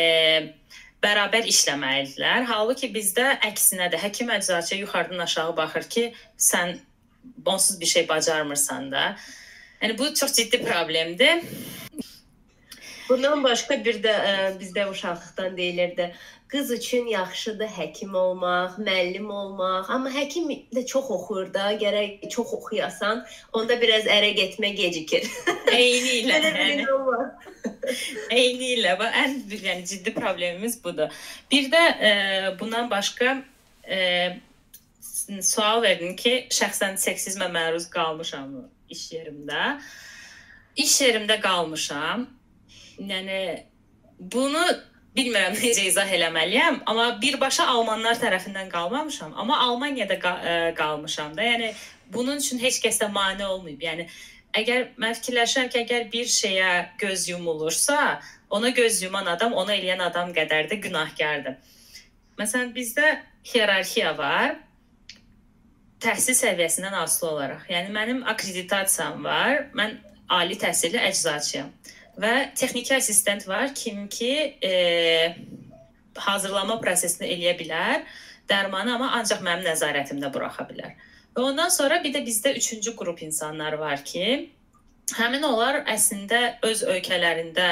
[1.03, 2.47] bərabər işləməlidirlər.
[2.49, 4.01] Halbuki bizdə əksinədir.
[4.01, 6.05] Həkim əczaçı yuxarıdan aşağı baxır ki,
[6.39, 6.77] sən
[7.45, 9.05] onsuz bir şey bacarmırsan da.
[9.81, 11.43] Yəni bu çox ciddi problemdir.
[13.09, 16.13] Bundan başqa bir də ə, e, bizdə uşaqlıqdan deyilirdi.
[16.53, 22.53] Qız üçün yaxşıdır həkim olmaq, müəllim olmaq, amma həkim də çox oxuyur da, gərək çox
[22.59, 23.23] oxuyasan,
[23.57, 25.25] onda biraz ərə getmə gecikir.
[25.79, 26.37] Eyni ilə.
[26.45, 26.85] yəni.
[28.39, 28.93] Eyni ilə.
[28.99, 31.09] Bu ən yəni ciddi problemimiz budur.
[31.51, 32.13] Bir də e,
[32.59, 33.39] bundan başqa
[33.89, 33.97] e,
[35.41, 38.53] sual verdin ki, şəxsən seksizmə məruz qalmışam
[38.93, 39.65] iş yerimdə.
[40.85, 42.29] İş yerimdə qalmışam
[42.99, 43.65] Yəni
[44.19, 44.65] bunu
[45.17, 51.35] bilmirəm necə izah eləməliyəm, amma birbaşa almanlar tərəfindən qalmamışam, amma Almaniyada qal ə, e, qalmışam
[51.37, 51.45] da.
[51.45, 51.73] Yəni
[52.13, 53.83] bunun üçün heç kəsə mane olmayıb.
[53.87, 54.07] Yəni
[54.61, 56.71] əgər mən fikirləşirəm ki, əgər bir şeyə
[57.01, 57.99] göz yumulursa,
[58.53, 61.57] ona göz yuman adam, ona eləyən adam qədər də günahkardır.
[62.39, 63.17] Məsələn, bizdə
[63.53, 64.57] hierarxiya var.
[66.03, 67.67] Təhsil səviyyəsindən asılı olaraq.
[67.69, 69.67] Yəni mənim akkreditasiyam var.
[69.77, 69.99] Mən
[70.33, 71.69] ali təhsilli əczaçıyam
[72.19, 74.73] və texniki assistent var, kim ki e,
[76.15, 78.03] hazırlama prosesini eləyə bilər,
[78.49, 80.93] dərmanı amma ancaq mənim nəzarətimdə buraxa bilər.
[81.33, 84.51] Və ondan sonra bir də bizdə üçüncü qrup insanlar var ki,
[85.17, 87.69] həmin onlar əslində öz ölkələrində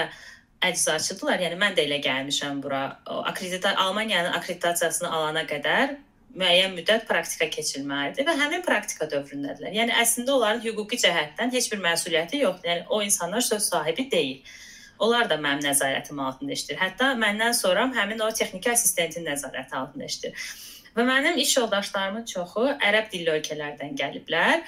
[0.65, 1.41] əczaçıdılar.
[1.45, 2.83] Yəni mən də elə gəlmişəm bura.
[3.09, 5.95] O akkredita Almaniyanın akkreditasiyasını alana qədər
[6.37, 9.73] müəyyən müddət praktika keçilməlidir və həmin praktika dövründədirlər.
[9.75, 12.69] Yəni əslində onların hüquqi cəhətdən heç bir məsuliyyəti yoxdur.
[12.71, 14.57] Yəni o insanlar söz sahibi deyil.
[15.01, 16.79] Onlar da mənim nəzarətim altında işləyir.
[16.79, 20.51] Hətta məndən sonra həmin o texniki assistentin nəzarəti altında işləyir.
[20.95, 24.63] Və mənim iş yoldaşlarımın çoxu ərəb dilli ölkələrdən gəliblər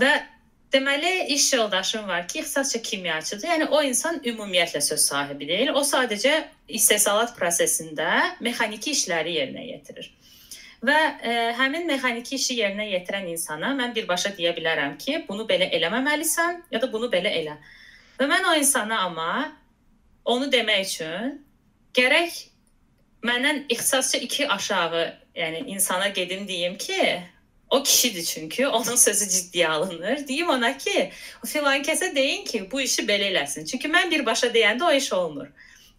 [0.00, 0.14] və
[0.74, 3.46] Deməli, iş yoldaşım var ki, ixtisasca kimyaçıdır.
[3.46, 5.70] Yəni o insan ümumiyyətlə söz sahibi deyil.
[5.70, 6.32] O sadəcə
[6.66, 8.08] istehsalat prosesində
[8.42, 10.08] mexaniki işləri yerinə yetirir.
[10.84, 15.70] Və e, həmin mexaniki işi yerinə yetirən insana mən birbaşa deyə bilərəm ki, bunu belə
[15.78, 17.58] eləməməlisən ya da bunu belə elə.
[18.18, 19.30] Və mən o insana amma
[20.24, 21.38] onu demək üçün
[21.96, 22.40] gərək
[23.24, 25.04] məndən ixtisasca 2 aşağı,
[25.36, 27.00] yəni insana gedim deyim ki,
[27.70, 30.28] O kişidir çünki, onun sözü ciddiyə alınır.
[30.28, 31.10] Deyim ona ki,
[31.46, 33.66] filan kəsə deyin ki, bu işi belə eləsin.
[33.66, 35.48] Çünki mən birbaşa deyəndə o iş olmur.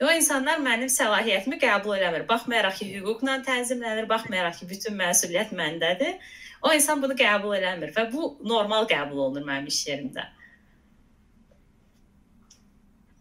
[0.03, 2.25] O insanlar mənim səlahiyyətimi qəbul eləmir.
[2.27, 6.17] Baxmayaraq ki, hüquqla tənzimlənir, baxmayaraq ki, bütün məsuliyyət məndədir.
[6.65, 10.27] O insan bunu qəbul eləmir və bu normal qəbul olunur mənim iş yerimdə.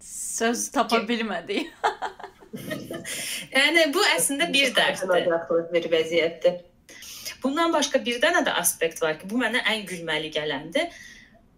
[0.02, 1.70] Söz tapa bilmədik.
[3.54, 5.30] yəni bu əslində bir dərsdir.
[5.70, 6.62] Bir vəziyyətdir.
[7.44, 10.90] Bundan başqa bir dənə də aspekt var ki, bu mənə ən gülməli gələndir.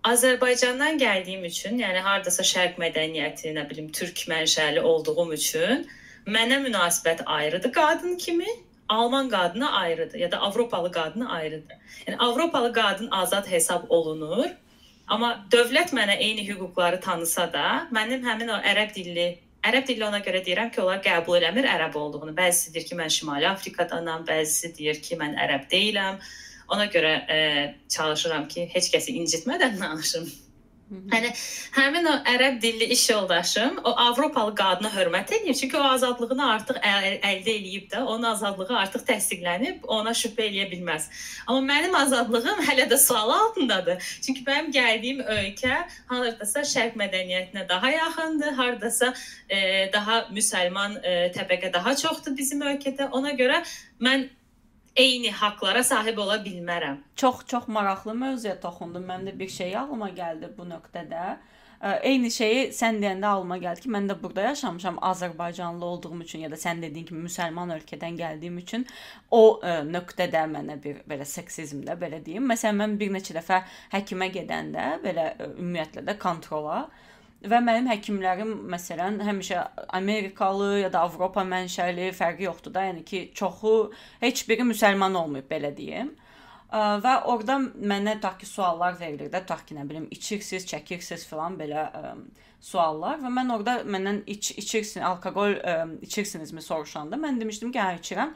[0.07, 5.87] Azərbaycandan gəldiyim üçün, yəni hardasa şərq mədəniyyəti, nə bilim, türk mənşəli olduğum üçün
[6.27, 8.47] mənə münasibət ayrıdır qadın kimi,
[8.89, 11.77] Alman qadına ayrıdır ya da Avropalı qadına ayrıdır.
[12.07, 14.47] Yəni Avropalı qadın azad hesab olunur.
[15.09, 19.27] Amma dövlət mənə eyni hüquqları tanısa da, mənim həmin o ərəb dilli
[19.67, 22.31] Ərəb dili ona görə deyirəm ki, onlar qəbul eləmir ərəb olduğunu.
[22.37, 26.21] Bəzisi deyir ki, mən Şimali Afrikadanam, bəzisi deyir ki, mən ərəb deyiləm.
[26.69, 30.29] Ona görə ə, e, çalışıram ki, heç kəsi incitmədən danışım.
[30.87, 31.33] Yəni
[31.75, 35.55] həmin o ərəb dilli iş yoldaşım o Avropalı qadına hörmət edir.
[35.59, 40.69] Çünki o azadlığını artıq əl əldə eləyib də, onun azadlığı artıq təsdiqlənib, ona şübhə eləyə
[40.71, 41.09] bilməz.
[41.47, 43.99] Amma mənim azadlığım hələ də sual altındadır.
[44.23, 49.13] Çünki mənim gəldiyim ölkə hardasa şərq mədəniyyətinə daha yaxındır, hardasa
[49.51, 49.59] e,
[49.93, 53.11] daha müsəlman e, təbəqə daha çoxdur bizim ölkədə.
[53.11, 53.65] Ona görə
[53.99, 54.29] mən
[54.97, 57.03] eyni haqqlara sahib ola bilmərəm.
[57.17, 59.05] Çox-çox maraqlı mövzuya toxundun.
[59.09, 61.37] Mənim də bir şey ağlıma gəldi bu nöqtədə.
[62.09, 66.51] Eyni şeyi sən deyəndə ağlıma gəldi ki, mən də burada yaşamışam Azərbaycanlı olduğum üçün ya
[66.51, 68.87] da sən dediyin kimi müsəlman ölkədən gəldiyim üçün
[69.31, 72.49] o ə, nöqtədə mənə bir belə seksizmdə belə deyim.
[72.49, 73.61] Məsələn, mən bir neçə dəfə
[73.93, 76.87] həkimə gedəndə belə ə, ümumiyyətlə də kontrola
[77.51, 79.63] və mənim həkimlərim məsələn həmişə
[79.99, 83.75] Amerikalı ya da Avropa mənşəli fərqi yoxdur da, yəni ki, çoxu
[84.21, 86.15] heç biri müsəlman olmayıb belə deyim.
[86.73, 91.55] Və orada mənə tutaq ki, suallar verilir də, tutaq ki, nə bilim, içirsiniz, çəkirsiniz filan
[91.61, 92.13] belə ə,
[92.61, 95.57] suallar və mən orada məndən iç içirsin, alkoqol
[96.03, 98.35] içirsinizmi soruşanda mən demişdim ki, hə içirəm.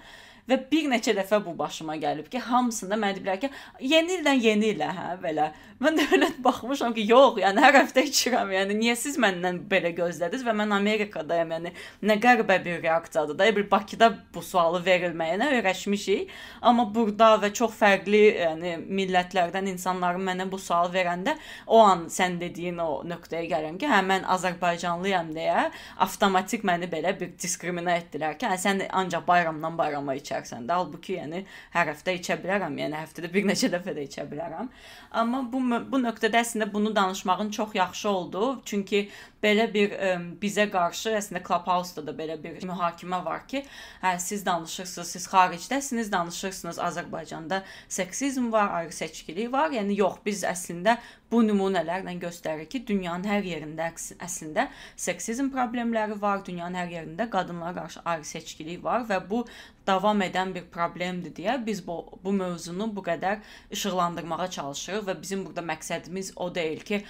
[0.51, 3.51] Və bir neçə dəfə bu başıma gəlib ki, hamısında mənə deyiblər ki,
[3.93, 5.51] yeni ildən yeni ilə, hə, belə.
[5.81, 8.51] Mən də elə baxmışam ki, yox, yəni hər həftə içirəm.
[8.53, 11.55] Yəni niyə siz məndən belə gözlədiniz və mən Amerikadayam.
[11.55, 11.73] Yəni
[12.11, 13.47] nə qəribə bir reaksiyadır da.
[13.57, 20.49] Bir Bakıda bu sualı verilməyinə öyrəşmişik, amma burada və çox fərqli, yəni millətlərdən insanların mənə
[20.51, 21.37] bu sual verəndə
[21.67, 25.69] o an sən dediyin o nöqtəyə gəlirəm ki, hə mən Azərbaycanlıyam deyə
[26.05, 30.76] avtomatik məni belə bir diskriminə etdilər ki, hə sən ancaq bayramdan bayrama içərsən də.
[30.76, 32.76] Halbuki yəni hər həftə içə bilərəm.
[32.81, 34.70] Yəni həftədə bir neçə dəfə də içə bilərəm.
[35.12, 38.62] Amma bu bu nöqtədə əslində bunu danışmağın çox yaxşı oldu.
[38.64, 39.09] Çünki
[39.42, 43.62] belə bir ə, bizə qarşı əslində Clubhouse-da da belə bir mühakimə var ki,
[44.03, 49.72] hə siz danışırsınız, siz xaricdəsiniz, danışırsınız Azərbaycanda seksizm var, ayrı seçkilik var.
[49.72, 50.98] Yəni yox, biz əslində
[51.31, 53.88] bu nümunələrlə göstərir ki, dünyanın hər yerində
[54.20, 59.44] əslində seksizm problemləri var, dünyanın hər yerində qadınlara qarşı ayrı seçkilik var və bu
[59.90, 63.40] davam edən bir problemdir deyə biz bu bu mövzunu bu qədər
[63.76, 67.03] işıqlandırmağa çalışırıq və bizim burada məqsədimiz o deyil ki,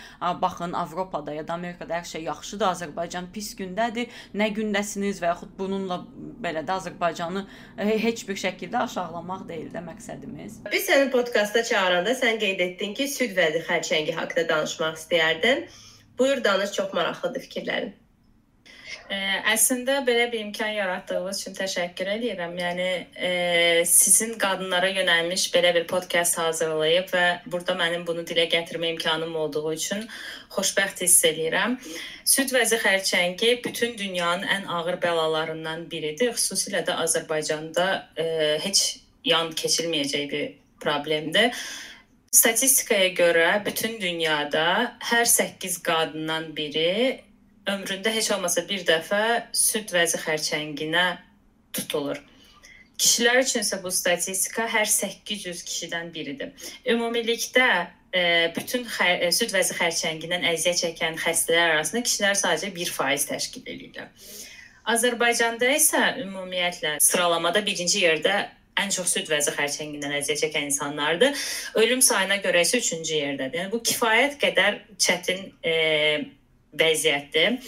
[0.42, 5.54] baxın Avropada ya da Amerikada hər şey yaxşıdır, Azərbaycan pis gündədir, nə gündəsiniz və yaxud
[5.58, 6.00] bununla
[6.46, 7.44] belə də Azərbaycanı
[8.06, 10.60] heç bir şəkildə aşağılamaq deyil də məqsədimiz.
[10.72, 15.66] Biz səni podkastda çağıranda sən qeyd etdin ki, süd vəzi xərçəngi haqqında danışmaq istəyərdin.
[16.18, 17.99] Buyur danış, çox maraqlıdır fikirlərin.
[19.11, 19.18] Ə,
[19.53, 22.55] əslində belə bir imkan yaratdığınız üçün təşəkkür edirəm.
[22.59, 23.31] Yəni ə,
[23.88, 29.74] sizin qadınlara yönəlmiş belə bir podkast hazırlayıb və burada mənim bunu dilə gətirmə imkanım olduğu
[29.74, 30.07] üçün
[30.57, 31.76] xoşbəxt hiss edirəm.
[32.24, 36.35] Süd vəzi xərçəngi bütün dünyanın ən ağır bəlalarından biridir.
[36.38, 38.26] Xüsusilə də Azərbaycanda ə,
[38.66, 38.85] heç
[39.24, 40.50] yan keçilməyəcək bir
[40.83, 41.55] problemdir.
[42.31, 47.24] Statistikaya görə bütün dünyada hər 8 qadından biri
[47.68, 49.23] ömründə heç olmasa bir dəfə
[49.57, 51.07] süd vəzi xərçənginə
[51.77, 52.20] tutulur.
[53.01, 56.53] Kişilər üçün isə bu statistika hər 800 kişidən biridir.
[56.85, 57.68] Ümumilikdə
[58.12, 63.68] e, bütün xər, e, süd vəzi xərçəngindən əziyyət çəkən xəstələr arasında kişilər sadəcə 1% təşkil
[63.75, 64.11] edirlər.
[64.90, 68.37] Azərbaycanda isə ümumiyyətlə sıralamada birinci yerdə
[68.81, 71.46] ən çox süd vəzi xərçəngindən əziyyət çəkən insanlardır.
[71.81, 73.62] Ölüm sayına görə isə 3-cü yerdədir.
[73.62, 75.75] Yəni bu kifayət qədər çətin e,
[76.76, 77.59] vəziyyətdir.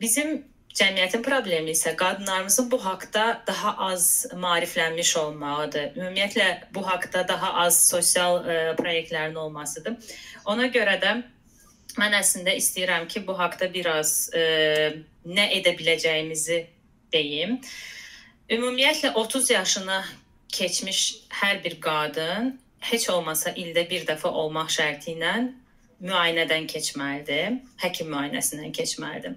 [0.00, 0.40] Bizim
[0.76, 5.92] cəmiyyətin problemi isə qadınlarımızın bu haqqda daha az maariflənmiş olmağıdır.
[5.96, 9.96] Ümumiyyətlə bu haqqda daha az sosial e, layihələrin olmasıdır.
[10.44, 11.16] Ona görə də
[11.98, 14.42] mən əslində istəyirəm ki, bu haqqda biraz e,
[15.26, 16.64] nə edə biləcəyimizi
[17.12, 17.58] deyim.
[18.50, 20.02] Ümumiyyətlə 30 yaşını
[20.48, 21.00] keçmiş
[21.42, 22.54] hər bir qadın
[22.90, 25.34] heç olmasa ildə bir dəfə olmaq şərti ilə
[26.04, 29.36] müayinədən keçməlidir, həkim müayinəsindən keçməlidir.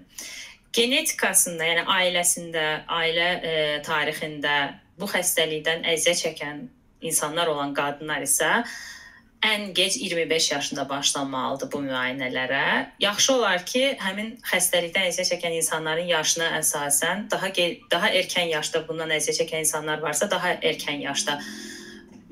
[0.74, 3.52] Genetikasında, yəni ailəsində, ailə e,
[3.86, 4.56] tarixində
[4.98, 6.66] bu xəstəlikdən əziyyət çəkən
[7.04, 8.64] insanlar olan qadınlar isə
[9.44, 12.86] ən gec 25 yaşında başlanmalıdır bu müayinələrə.
[13.00, 17.52] Yaxşı olar ki, həmin xəstəlikdən əziyyət çəkən insanların yaşına əsasən daha
[17.90, 21.38] daha erkən yaşda bundan əziyyət çəkən insanlar varsa, daha erkən yaşda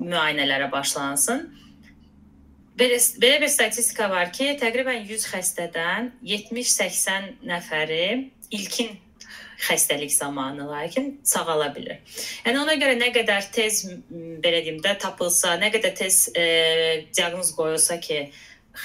[0.01, 1.51] müayinələrə başlansın.
[2.79, 8.07] Belə, bir statistika var ki, təqribən 100 xəstədən 70-80 nəfəri
[8.51, 8.95] ilkin
[9.63, 12.01] xəstəlik zamanı lakin sağala bilər.
[12.47, 16.47] Yəni ona görə nə qədər tez belə deyim də tapılsa, nə qədər tez e,
[17.15, 18.25] diaqnoz qoyulsa ki,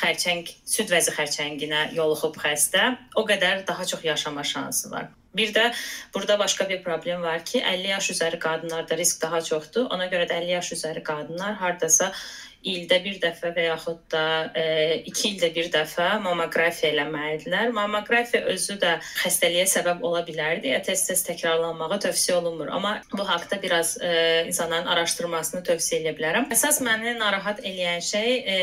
[0.01, 5.07] xərçəng süd vəzi xərçənginə yoluxub xəstə, o qədər daha çox yaşama şansı var.
[5.37, 5.69] Bir də
[6.13, 9.87] burada başqa bir problem var ki, 50 yaş üzəri qadınlarda risk daha çoxdur.
[9.93, 12.11] Ona görə də 50 yaş üzəri qadınlar hardasa
[12.71, 17.71] ildə bir dəfə və yaxud da 2 e, ildə bir dəfə mammoqrafiya eləməlidirlər.
[17.75, 22.71] Mammoqrafiya özü də xəstəliyə səbəb ola bilər deyə tez-tez təkrarlanmağı tövsiyə olunmur.
[22.73, 24.13] Amma bu haqqda biraz e,
[24.47, 26.49] insanların araşdırmasını tövsiyə edə bilərəm.
[26.53, 28.57] Əsas məni narahat eləyən şey e,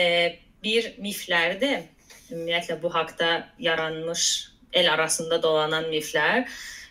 [0.64, 1.84] bir miflərdir.
[2.32, 4.28] Ümumiyyətlə bu haqqda yaranmış
[4.74, 6.48] el arasında dolanan miflər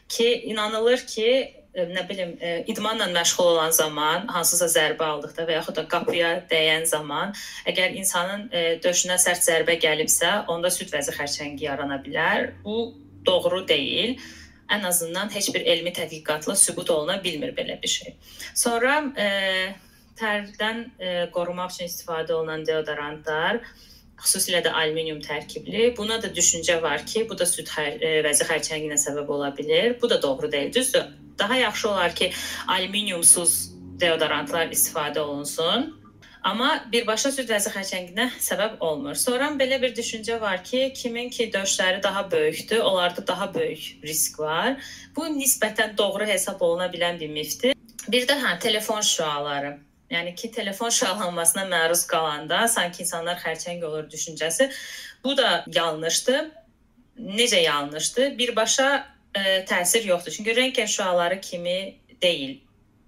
[0.07, 1.29] ki, inanılır ki,
[1.73, 2.35] nə bilim
[2.69, 7.33] idmanla məşğul olan zaman, hansısa zərbə aldıqda və yaxud da qapıya dəyən zaman,
[7.69, 8.45] əgər insanın
[8.83, 12.51] döşünə sərt zərbə gəlibsə, onda süd vəzi xərçəngi yarana bilər.
[12.63, 12.93] Bu
[13.25, 14.19] doğru deyil.
[14.69, 18.13] Ən azından heç bir elmi tədqiqatla sübut oluna bilmir belə bir şey.
[18.55, 19.27] Sonra e,
[20.19, 23.59] tərdən e, qorumaq üçün istifadə olunan deodorantlar
[24.23, 25.91] xüsusilə də alüminium tərkibli.
[25.97, 29.97] Buna da düşüncə var ki, bu da süd xər vəzi xərçənginə səbəb ola bilər.
[30.01, 30.71] Bu da doğru deyil.
[30.73, 31.11] Düzdür?
[31.39, 32.31] Daha yaxşı olar ki,
[32.67, 36.03] alüminiumsuz deodorantlar istifadə olunsun.
[36.43, 39.15] Amma birbaşa süd vəzi xərçənginə səbəb olmur.
[39.15, 44.39] Sonra belə bir düşüncə var ki, kimin ki döşləri daha böyükdür, onlarda daha böyük risk
[44.39, 44.75] var.
[45.15, 47.77] Bu nisbətən doğru hesab oluna bilən bir mifdir.
[48.07, 49.77] Bir də hə, telefon şüaları.
[50.11, 54.67] Yəni ki, telefon şüalanmasına məruz qalanda sanki insanlar xərçəng olur düşüncəsi.
[55.23, 56.51] Bu da yanlışdır.
[57.19, 58.37] Necə yanlışdır?
[58.37, 60.31] Birbaşa ə, e, təsir yoxdur.
[60.31, 62.59] Çünki rentgen şüaları kimi deyil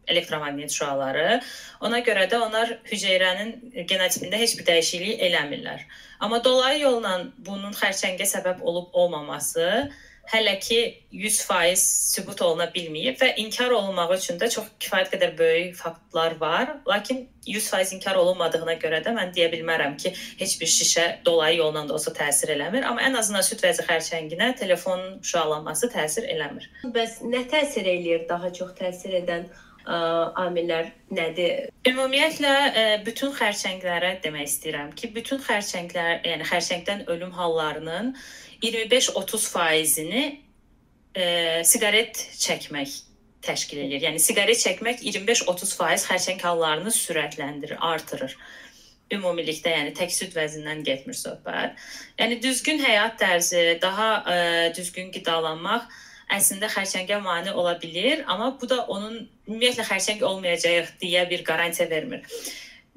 [0.08, 1.42] elektromaqnit şüaları.
[1.82, 5.86] Ona görə də onlar hüceyrənin genotipində heç bir dəyişiklik eləmirlər.
[6.20, 9.90] Amma dolayı yolla bunun xərçəngə səbəb olub olmaması
[10.32, 10.80] hələ ki
[11.14, 11.80] 100%
[12.16, 16.76] sübut oluna bilməyib və inkar olunmağı üçün də çox kifayət qədər böyük faktlar var.
[16.88, 21.86] Lakin 100% inkar olunmadığına görə də mən deyə bilmərəm ki, heç bir şişə dolayı yolla
[21.90, 26.68] da olsa təsir eləmir, amma ən azından süd vəzi xərçənginə telefon şüalanması təsir eləmir.
[26.96, 29.46] Bəs nə təsir eləyir daha çox təsir edən
[29.86, 30.00] ə,
[30.46, 31.70] amillər nədir?
[31.86, 38.16] Ümumiyyətlə ə, bütün xərçənglərə demək istəyirəm ki, bütün xərçənglər, yəni xərçəngdən ölüm hallarının
[38.64, 40.24] 25-30 faizini
[41.16, 41.26] e,
[41.68, 42.94] siqaret çəkmək
[43.46, 44.04] təşkil edir.
[44.08, 48.36] Yəni siqaret çəkmək 25-30 faiz xərçəng hallarını sürətləndirir, artırır.
[49.14, 51.78] Ümumilikdə, yəni tək süd vəzindən getmir söhbət.
[52.18, 55.86] Yəni düzgün həyat tərzi, daha ə, e, düzgün qidalanmaq
[56.34, 61.90] əslində xərçəngə mane ola bilər, amma bu da onun ümumiyyətlə xərçəng olmayacaq deyə bir qarantiya
[61.90, 62.26] vermir.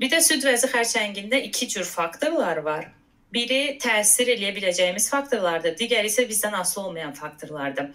[0.01, 2.89] Bir də süd vəzi xərçəngində iki cür faktorlar var.
[3.35, 7.91] Biri təsir eləyə biləcəyimiz faktorlardır, digəri isə bizdən asılı olmayan faktorlardır.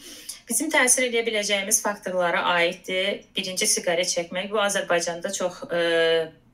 [0.49, 3.23] Bizim təsir eləyə biləcəyimiz faktorlara aiddir.
[3.35, 4.51] Birinci siqaret çəkmək.
[4.51, 5.81] Bu Azərbaycanda çox e,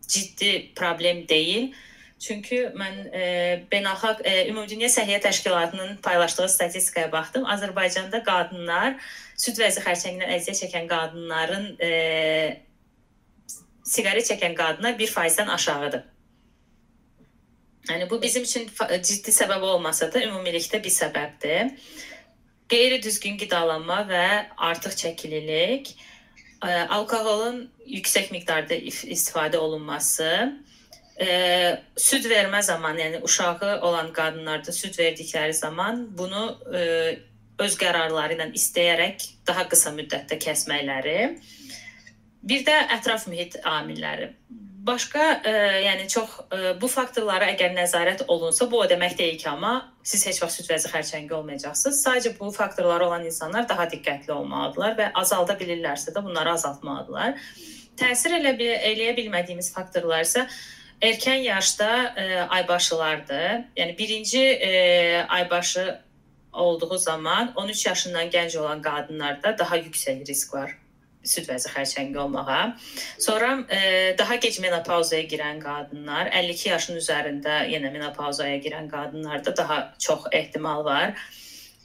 [0.08, 1.74] ciddi problem deyil.
[2.20, 3.24] Çünki mən e,
[3.72, 7.46] beynəlxalq e, Ümumdünya Səhiyyə Təşkilatının paylaşdığı statistikaya baxdım.
[7.52, 8.96] Azərbaycanda qadınlar
[9.40, 11.92] süd vəzi xərçəngindən əziyyət çəkən qadınların e,
[13.88, 16.04] siqaret çəkən qadınlar 1%-dən aşağıdır.
[17.88, 18.68] Yəni bu bizim üçün
[19.04, 21.72] ciddi səbəb olmasa da ümumilikdə bir səbəbdir.
[22.70, 24.26] Qeyri-düzgün qidalanma və
[24.70, 25.94] artıq çəkililik,
[26.62, 28.76] alkoholun yüksək miqdarda
[29.16, 30.28] istifadə olunması,
[31.98, 36.44] süd vermə zamanı, yəni uşağı olan qadınlarda süd verdikləri zaman bunu
[37.60, 41.18] öz qərarları ilə istəyərək daha qısa müddətdə kəsməkləri
[42.44, 44.30] Bir də ətraf mühit amilləri.
[44.90, 45.52] Başqa, ə,
[45.84, 50.24] yəni çox ə, bu faktorlara əgər nəzarət olunsa, bu o demək deyil ki, amma siz
[50.26, 52.00] heç vaxt süd vəzi xərçəngi olmayacaqsınız.
[52.08, 57.38] Sadəcə bu faktorları olan insanlar daha diqqətli olmalıdırlar və azalda bilirlərsə də bunları azaltmalıdırlar.
[58.02, 60.48] Təsir elə bil eləyə bilmədiyimiz faktorlar isə
[61.06, 62.28] erkən yaşda ə,
[62.60, 63.48] aybaşılardır.
[63.78, 64.76] Yəni birinci ə,
[65.38, 65.88] aybaşı
[66.54, 70.80] olduğu zaman 13 yaşından gənc olan qadınlarda daha yüksək risk var
[71.30, 72.62] süd vəzi xərçəngi olmağa.
[73.22, 73.82] Sonra e,
[74.20, 80.86] daha gec menopauzaya girən qadınlar, 52 yaşın üzərində yenə menopauzaya girən qadınlarda daha çox ehtimal
[80.86, 81.14] var.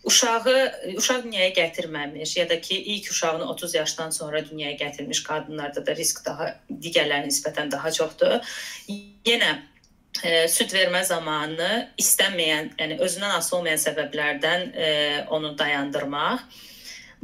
[0.05, 0.55] Uşağı
[1.01, 5.95] uşaq dünyaya gətirməmiş ya da ki ilk uşağını 30 yaşdan sonra dünyaya gətirmiş qadınlarda da
[5.97, 8.57] risk daha digərlərinə nisbətən daha çoxdur.
[9.25, 9.55] Yenə
[10.23, 11.71] e, süd vermə zamanı
[12.01, 14.93] istənməyən, yəni özündən asılı olmayan səbəblərdən e,
[15.33, 16.45] onu dayandırmaq.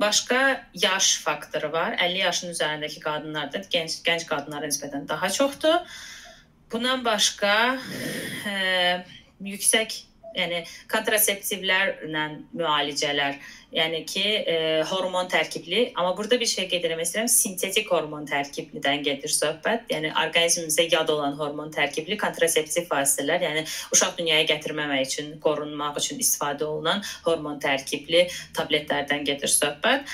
[0.01, 1.97] Başqa yaş faktoru var.
[2.01, 5.99] 50 yaşın üzərindəki qadınlarda gənc gənc qadınlara nisbətən daha çoxdur.
[6.73, 7.77] Bundan başqa
[8.47, 8.55] e,
[9.45, 9.99] yüksək
[10.37, 10.61] yəni
[10.91, 12.25] kontraseptivlərlə
[12.57, 13.39] müalicələr,
[13.75, 14.57] yəni ki, e,
[14.91, 19.87] hormon tərkibli, amma burada bir şey qeyd etmək istəyirəm, sintetik hormon tərkiblidən gedir söhbət.
[19.95, 23.65] Yəni orqanizmimizə yad olan hormon tərkibli kontraseptiv vasitələr, yəni
[23.95, 28.27] uşaq dünyaya gətirməmək üçün, qorunmaq üçün istifadə olunan hormon tərkibli
[28.59, 30.07] tabletlərdən gedir söhbət.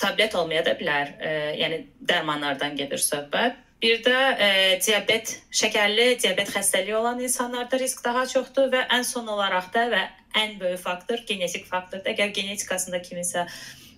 [0.00, 3.58] Tablet olmaya da bilər, e, yəni dərmanlardan gedir söhbət.
[3.80, 4.48] Bir də e,
[4.84, 10.02] diabet, şəkərli diabet xəstəliyi olan insanlarda risk daha çoxdur və ən son olaraq da və
[10.36, 12.12] ən böyük faktor genetik faktordur.
[12.12, 13.46] Əgər genetikasında kiminsə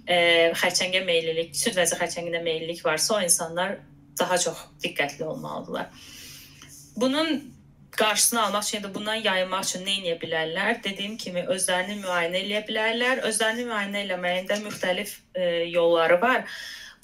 [0.06, 3.80] e, xərçəngə meyllilik, süd vəzi xərçənginə meyllilik varsa, o insanlar
[4.18, 5.90] daha çox diqqətli olmalıdırlar.
[6.96, 7.42] Bunun
[7.90, 10.78] qarşısını almaq üçün ya da bundan yayınmaq üçün nə edə bilərlər?
[10.84, 13.24] Dediyim kimi özlərini müayinə edə bilərlər.
[13.28, 16.46] Özlərini müayinə etməyin də müxtəlif e, yolları var.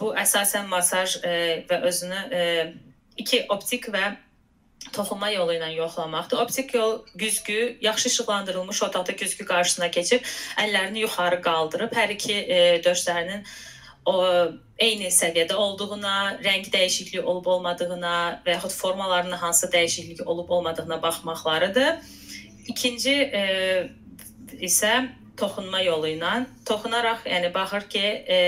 [0.01, 1.35] Bu əsasən masaj e,
[1.69, 2.43] və özünü e,
[3.19, 4.15] iki optik və
[4.95, 6.39] toxunma yolu ilə yoxlamaqdır.
[6.45, 10.25] Optik yol güzgü, yaxşı işıqlandırılmış otaqda güzgü qarşısına keçib
[10.63, 13.45] əllərini yuxarı qaldırıb hər iki e, döşlərinin
[14.09, 14.17] o
[14.79, 21.99] eyni səviyyədə olduğuna, rəng dəyişikliyi olub olmadığına və yaxud formalarının hansı dəyişiklik olub olmadığına baxmaqlarıdır.
[22.69, 23.43] İkinci e,
[24.61, 25.09] isə
[25.39, 26.33] toxunma yolu ilə
[26.69, 28.05] toxunaraq, yəni baxır ki,
[28.37, 28.39] e,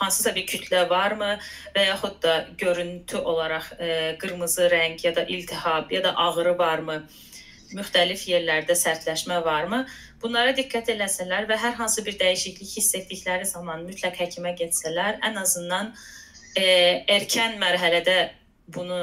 [0.00, 1.32] hansısa bir kütlə varmı
[1.74, 3.88] və yaxud da görüntü olaraq e,
[4.20, 7.00] qırmızı rəng ya da iltihab ya da ağrı varmı?
[7.70, 9.84] Müxtəlif yerlərdə sərtləşmə varmı?
[10.22, 15.38] Bunlara diqqət eləsələr və hər hansı bir dəyişiklik hiss etdikləri zaman mütləq həkimə getsələr, ən
[15.40, 15.94] azından
[16.58, 16.64] e,
[17.16, 18.18] erkən mərhələdə
[18.74, 19.00] bunu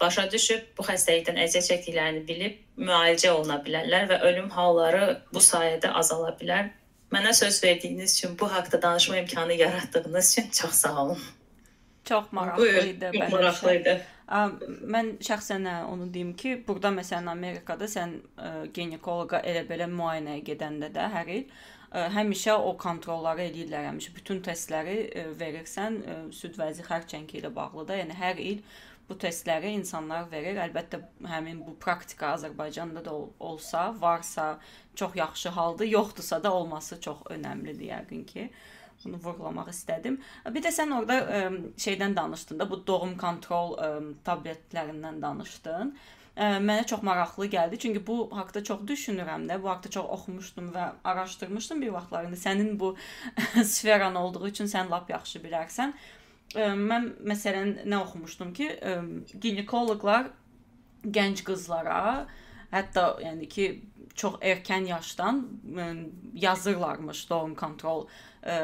[0.00, 5.92] başa düşüb bu xəstəlikdən əziyyət çəkdiklərini bilib müalicə oluna bilərlər və ölüm halları bu sayədə
[6.00, 6.70] azala bilər.
[7.14, 11.22] Mənə söz verdiyiniz üçün, bu haqqda danışma imkanı yaratdığınız üçün çox sağ olun.
[12.04, 13.10] Çox maraqlı idi.
[13.14, 13.94] Çox maraqlı idi.
[14.28, 20.90] Mən şəxsən onu deyim ki, burada məsələn Amerikada sən ə, ginekoloqa elə belə müayinəyə gedəndə
[20.92, 26.60] də hər il ə, həmişə o kontrolları eləyirlər, həmişə bütün testləri ə, verirsən, ə, süd
[26.60, 28.60] vəzi xərçəngi ilə bağlı da, yəni hər il
[29.08, 30.58] bu testləri insanlar verir.
[30.66, 34.58] Əlbəttə həmin bu praktika Azərbaycanda da ol olsa, varsa
[34.94, 38.50] çox yaxşı haldır, yoxdursa da olması çox önəmlidir yəqin ki.
[39.04, 40.18] Bunu vurğulamaq istədim.
[40.54, 41.42] Bir də sən orada ə,
[41.78, 43.90] şeydən danışdın da, bu doğum kontrol ə,
[44.26, 45.92] tabletlərindən danışdın.
[46.34, 47.78] Ə, mənə çox maraqlı gəldi.
[47.78, 52.36] Çünki bu haqqda çox düşünürəm də, bu haqqda çox oxumuşdum və araşdırmışdım bir vaxtlarında.
[52.42, 52.96] Sənin bu
[53.76, 55.94] sferan olduğu üçün sən lap yaxşı bilərsən
[56.56, 58.68] mən məsələn nə oxumuşdum ki,
[59.40, 60.30] ginekoloqlar
[61.04, 62.26] gənc qızlara,
[62.72, 63.68] hətta yəni ki,
[64.18, 65.44] çox erkən yaşdan
[66.34, 68.06] yazırlarmış doğum kontrol
[68.42, 68.58] ə,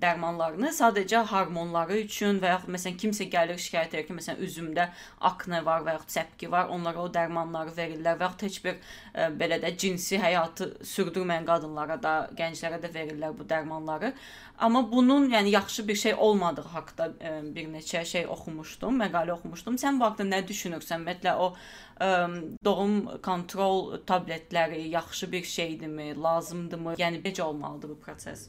[0.00, 4.88] dərmanlarını sadəcə hormonları üçün və yaxud məsələn kimsə gəlir şikayət edir ki, məsələn üzümdə
[5.28, 9.28] akne var və yaxud səpki var, onlara o dərmanları verirlər və yaxud heç bir ə,
[9.38, 14.12] belə də cinsi həyatı sürdürməyən qadınlara da, gənclərə də verirlər bu dərmanları.
[14.58, 19.78] Amma bunun yəni yaxşı bir şey olmadığı haqqında ə, bir neçə şey oxumuşdum, məqalə oxumuşdum.
[19.82, 21.02] Sən bu haqqda nə düşünürsən?
[21.02, 22.10] Ümumiyyətlə o ə,
[22.64, 26.98] doğum kontrol tabletləri yaxşı bir şeydirmi, lazımdırmı?
[27.02, 28.48] Yəni necə olmalıdır bu proses?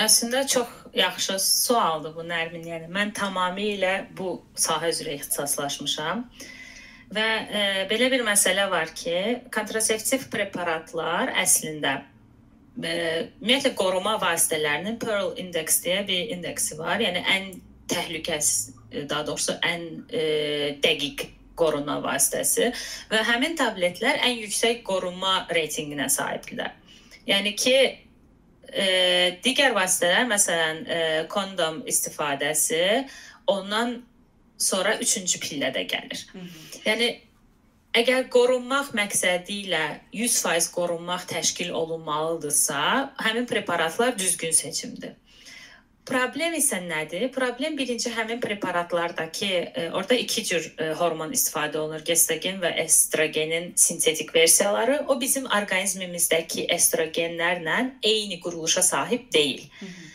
[0.00, 2.64] Əslində çox yaxşı sualdır bu Nərmin.
[2.68, 6.24] Yəni mən tamamilə bu sahə üzrə ixtisaslaşmışam.
[7.12, 9.18] Və e, belə bir məsələ var ki,
[9.52, 11.98] kontraseptiv preparatlar əslində
[12.80, 12.94] e,
[13.42, 17.04] ümumiyyətlə qoruma vasitələrinin Pearl Index deyə bir indeksi var.
[17.04, 17.50] Yəni ən
[17.92, 20.24] təhlükəsiz, e, daha doğrusu ən e,
[20.80, 21.26] dəqiq
[21.60, 22.70] qorunma vasitəsi
[23.12, 26.72] və həmin tabletlər ən yüksək qorunma reytinqinə sahibdirlər.
[27.28, 27.76] Yəni ki,
[28.72, 28.86] E,
[29.44, 33.04] digər vasitələr, məsələn, e, kondom istifadəsi
[33.52, 33.98] ondan
[34.56, 36.24] sonra üçüncü pillə də gəlir.
[36.32, 36.80] Hı -hı.
[36.86, 37.08] Yəni
[38.00, 45.12] əgər qorunmaq məqsədi ilə 100% qorunmaq təşkil olunmalıdırsa, həmin preparatlar düzgün seçimdir.
[46.02, 47.28] Problem isə nədir?
[47.30, 52.02] Problem birinci həmin preparatlardakı e, orada iki cür e, hormon istifadə olunur.
[52.04, 55.04] Gestagen və estrogenin sintetik versiyaları.
[55.08, 59.62] O bizim orqanizmimizdəki estrogenlərlə eyni quruluşa sahib deyil.
[59.80, 60.10] Hı -hı.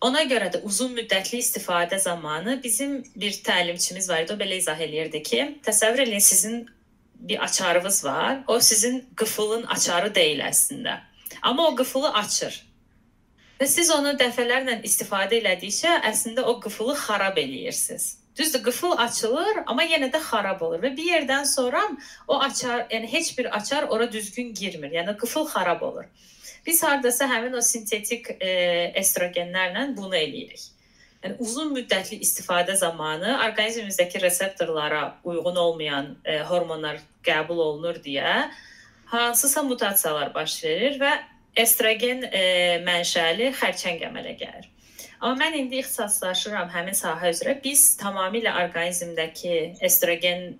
[0.00, 4.32] Ona görə də uzun müddətli istifadə zamanı bizim bir təlimçimiz var idi.
[4.32, 6.66] O belə izah eləyirdi ki, təsəvvür eləyin sizin
[7.14, 8.44] bir açarınız var.
[8.46, 11.00] O sizin qıfılın açarı deyil əslində.
[11.42, 12.65] Amma o qıfılı açır.
[13.56, 18.18] Və siz onu dəfələrlə istifadə elədikcə əslində o qıfılı xarab eləyirsiniz.
[18.36, 21.80] Düzdür, qıfıl açılır, amma yenə də xarab olur və bir yerdən sonra
[22.28, 24.92] o açar, yəni heç bir açar ora düzgün girmir.
[24.92, 26.04] Yəni qıfıl xarab olur.
[26.66, 28.50] Biz hardasa həmin o sintetik e,
[29.00, 30.66] estrogenlərlə bunu eləyirik.
[31.24, 38.50] Yəni uzun müddətli istifadə zamanı orqanizmimizdəki reseptorlara uyğun olmayan e, hormonlar qəbul olunur deyə
[39.06, 41.14] hansısa mutasiyalar baş verir və
[41.56, 42.42] estrogen e,
[42.86, 44.70] mənşəli xərçəng əmələ gəlir.
[45.20, 47.56] Amma mən indi ixtisaslaşıram həmin sahə üzrə.
[47.64, 49.54] Biz tamamilə orqanizmdəki
[49.88, 50.58] estrogen,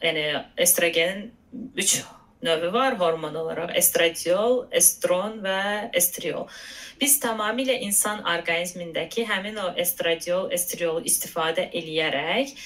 [0.00, 0.24] yəni
[0.64, 1.28] estrogenin
[1.76, 1.98] 3
[2.42, 5.60] növü var hormon olaraq: estradiol, estron və
[6.00, 6.48] estriol.
[7.00, 12.56] Biz tamamilə insan orqanizmindəki həmin o estradiol, estriolu istifadə eləyərək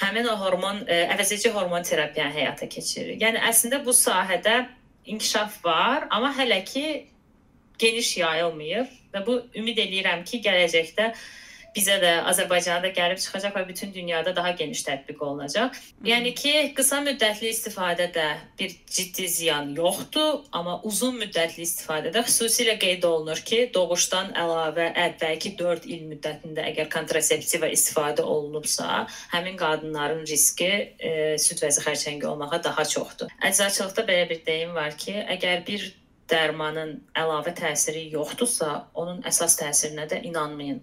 [0.00, 3.20] həmin o hormon e, əvəzedici hormon terapiyanı həyata keçiririk.
[3.20, 4.64] Yəni əslində bu sahədə
[5.10, 6.84] inkişaf var, amma hələ ki
[7.80, 11.12] geniş yayılmayıb və bu ümid eləyirəm ki, gələcəkdə
[11.74, 15.76] bizə də Azərbaycana da gəlib çıxacaq və bütün dünyada daha geniş tətbiq olunacaq.
[16.06, 18.26] Yəni ki, qısa müddətli istifadədə
[18.58, 25.54] bir ciddi ziyan yoxdur, amma uzun müddətli istifadədə xüsusilə qeyd olunur ki, doğuşdan əlavə əvvəlki
[25.60, 29.04] 4 il müddətində əgər kontrasepsiva istifadə olunubsa,
[29.34, 33.30] həmin qadınların riski e, süd vəzi xərçəngi olmağa daha çoxdur.
[33.46, 35.90] Əczaçılıqda belə bir deyim var ki, əgər bir
[36.30, 40.80] dərmanın əlavə təsiri yoxdursa, onun əsas təsirinə də inanmayın.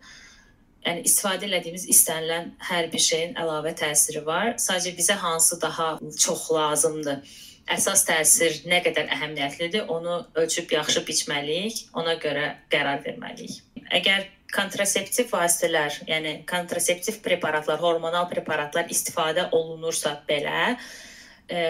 [0.85, 4.53] Yəni istifadə etdiyimiz istənilən hər bir şeyin əlavə təsiri var.
[4.61, 7.35] Sadəcə bizə hansı daha çox lazımdır?
[7.75, 13.59] Əsas təsir nə qədər əhəmiyyətlidir, onu ölçüb yaxşı biçməliyik, ona görə qərar verməliyik.
[13.97, 14.23] Əgər
[14.53, 20.77] kontraseptiv vasitələr, yəni kontraseptiv preparatlar, hormonal preparatlar istifadə olunursa belə,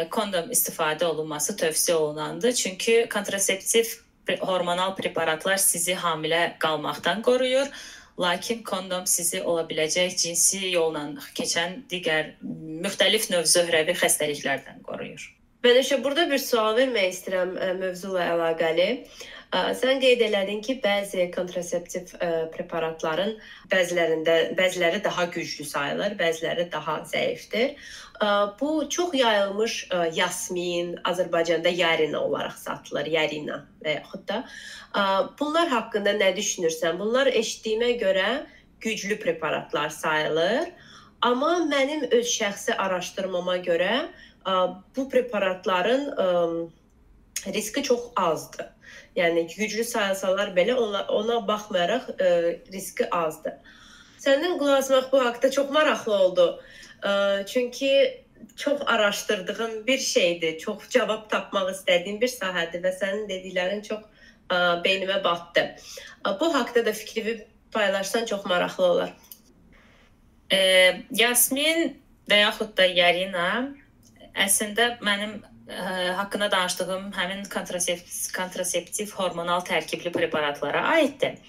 [0.09, 2.53] kondom istifadə olunması tövsiyə olunandır.
[2.57, 3.91] Çünki kontraseptiv
[4.41, 7.69] hormonal preparatlar sizi hamilə qalmaqdan qoruyur.
[8.19, 11.03] Lakin kondom sizi ola biləcək cinsi yolla
[11.37, 15.33] keçən digər müxtəlif növ zöhrəvi xəstəliklərdən qoruyur.
[15.67, 18.87] İsə burada bir sual vermək istəyirəm e, mövzu ilə əlaqəli.
[19.53, 22.11] Sən qeyd elədin ki, bəzi kontraseptiv
[22.51, 23.37] preparatların
[23.71, 27.77] bəzilərində bəziləri daha güclü sayılır, bəziləri daha zəifdir.
[28.59, 34.43] Bu çox yayılmış yasmin, Azərbaycanda yarina olaraq satılır, yarina və yaxud da
[35.39, 36.99] bunlar haqqında nə düşünürsən?
[36.99, 38.29] Bunlar eşitdiyimə görə
[38.83, 40.73] güclü preparatlar sayılır.
[41.21, 44.07] Amma mənim öz şəxsi araşdırmama görə
[44.95, 46.71] bu preparatların
[47.47, 48.76] riski çox azdır.
[49.17, 53.57] Yəni güclü sayılsalar belə ona, ona baxmayaraq ə, e, riski azdır.
[54.21, 56.47] Səndən qulaq asmaq bu haqqda çox maraqlı oldu.
[57.01, 57.91] Ə, e, çünki
[58.55, 60.57] çox araşdırdığım bir şeydir.
[60.59, 65.65] Çox cavab tapmaq istədiyim bir sahədir və sənin dediklərin çox ə, e, beynimə batdı.
[66.21, 67.39] Ə, bu haqqda da fikrini
[67.73, 69.17] paylaşsan çox maraqlı olar.
[70.53, 70.59] E,
[71.11, 71.97] Yasmin
[72.29, 73.49] və yaxud da Yarina
[74.37, 81.39] əslində mənim ə, haqqında danışdığım həmin kontraseptiv, kontraseptiv hormonal tərkibli preparatlara aiddir.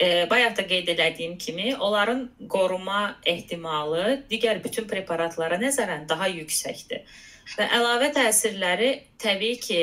[0.00, 7.06] E, bayaq da qeyd etdiyim kimi, onların qoruma ehtimalı digər bütün preparatlara nəzərən daha yüksəkdir.
[7.56, 8.90] Və əlavə təsirləri
[9.22, 9.80] təbii ki,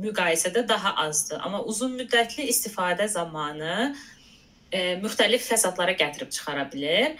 [0.00, 3.94] müqayisədə daha azdır, amma uzun müddətli istifadə zamanı
[4.72, 7.18] e, müxtəlif fəsadlara gətirib çıxara bilər.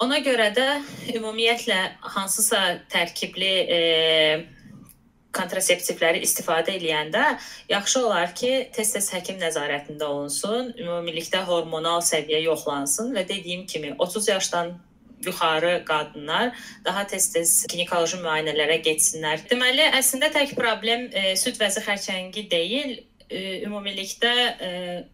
[0.00, 0.66] Ona görə də
[1.16, 1.80] ümumiyyətlə
[2.14, 2.60] hansısa
[2.92, 3.80] tərkibli e,
[5.36, 7.24] kontraseptivləri istifadə edəndə
[7.70, 14.28] yaxşı olar ki, tez-tez həkim nəzarətində olunsun, ümumilikdə hormonal səviyyə yoxlansın və dediyim kimi 30
[14.34, 14.72] yaşdan
[15.24, 16.54] yuxarı qadınlar
[16.84, 19.44] daha tez-tez ginekoloji müayinələrə getsinlər.
[19.50, 22.96] Deməli, əslində tək problem e, süd vəzi xərçəngi deyil,
[23.30, 24.32] ümumilikdə
[24.66, 24.70] e,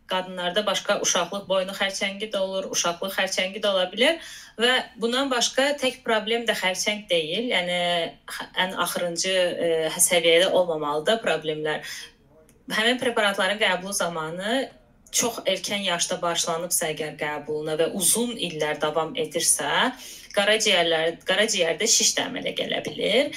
[0.08, 4.16] qadınlarda başqa uşaqlıq boynu xərçəngi də olur, uşaqlıq xərçəngi də ola bilər
[4.60, 7.50] və bundan başqa tək problem də xərçəng deyil.
[7.52, 7.80] Yəni
[8.64, 11.84] ən axırıncı e, səviyyədə olmamalıdır problemlər.
[12.72, 14.64] Həmin preparatların qəbulu zamanı
[15.12, 19.92] çox erkən yaşda başlanıbsa əgər qəbuluna və uzun illər davam edirsə,
[20.36, 23.30] qaraciyərlər qaraciyərdə şiş də əmələ gələ bilər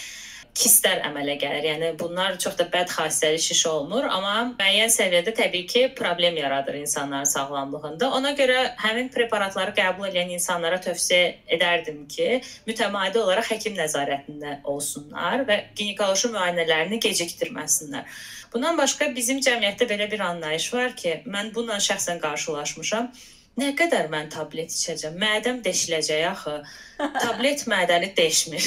[0.57, 1.65] kistlər əmələ gəlir.
[1.69, 6.79] Yəni bunlar çox da bəd xassəli şiş olmur, amma müəyyən səviyyədə təbii ki, problem yaradır
[6.81, 8.09] insanların sağlamlığında.
[8.17, 11.23] Ona görə həmin preparatları qəbul edən insanlara tövsiyə
[11.57, 18.07] edərdim ki, mütəmadi olaraq həkim nəzarətində olsunlar və ginekoloji müayinələrini gecikdirməsinlər.
[18.53, 23.11] Bundan başqa bizim cəmiyyətdə belə bir anlayış var ki, mən bununla şəxsən qarşılaşmışam.
[23.59, 25.17] Nə qədər mən tablet içəcəm?
[25.19, 26.55] Mədəm deşiləcək axı.
[27.23, 28.65] Tablet mədəni deşmir.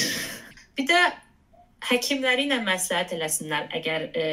[0.77, 0.99] Bir də
[1.89, 4.25] həkimləri ilə məsləhət eləsinlər əgər e,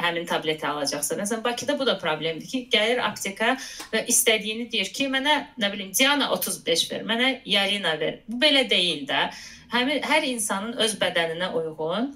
[0.00, 1.18] həmin tableti alacaqsa.
[1.18, 3.54] Məsələn, Bakıda bu da problemdir ki, gəlir apteka
[3.92, 8.20] və istədiyini deyir ki, mənə nə bilim Diana 35 ver, mənə Yarina ver.
[8.28, 9.28] Bu belə deyil də.
[9.74, 12.12] Həmin hər insanın öz bədəninə uyğun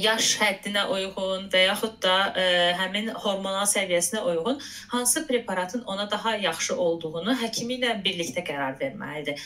[0.00, 4.58] yaş həddinə uyğun və yaxud da ə, e, həmin hormonal səviyyəsinə uyğun
[4.90, 9.38] hansı preparatın ona daha yaxşı olduğunu həkimi ilə birlikdə qərar verməlidir.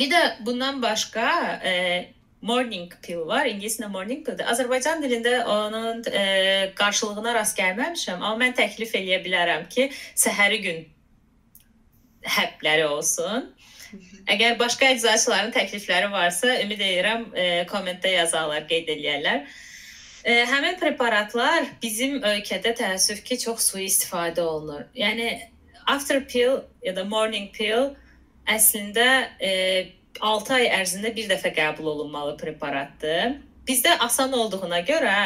[0.00, 1.28] Bir də bundan başqa
[1.60, 3.46] ə, e, morning pill var.
[3.46, 4.40] İngiliscə morning pill.
[4.52, 6.24] Azərbaycan dilində onun e,
[6.78, 10.84] qarşılığına rast gəlməmişəm, amma mən təklif eləyə bilərəm ki, səhəri gün
[12.36, 13.50] həbləri olsun.
[14.30, 19.46] Əgər başqa əczaçıların təklifləri varsa, ümid edirəm e, kommentdə yazarlar, qeyd eləyərlər.
[20.24, 24.84] E, həmin preparatlar bizim ölkədə təəssüf ki, çox sui-istifadə olunur.
[24.94, 25.32] Yəni
[25.90, 27.94] after pill ya da morning pill
[28.48, 29.06] əslində
[29.40, 29.50] e,
[30.20, 33.38] 6 ay ərzində bir dəfə qəbul olunmalı preparatdır.
[33.68, 35.16] Bizdə asan olduğuna görə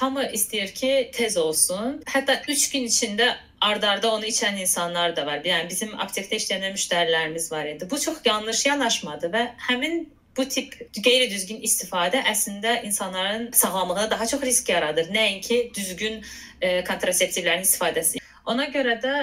[0.00, 2.00] hamı istəyir ki, tez olsun.
[2.10, 5.44] Hətta 3 gün içində ardarda onu içən insanlar da var.
[5.44, 7.88] Yəni bizim aptekdə işləyən müştərilərimiz var idi.
[7.90, 10.04] Bu çox yanlış yanaşmadır və həmin
[10.36, 16.24] bu tip qeyri-düzgün istifadə əslində insanların sağlamlığına daha çox risk yaradır, nəinki düzgün
[16.60, 18.22] e, kontraseptivlərin istifadəsi.
[18.50, 19.14] Ona görə də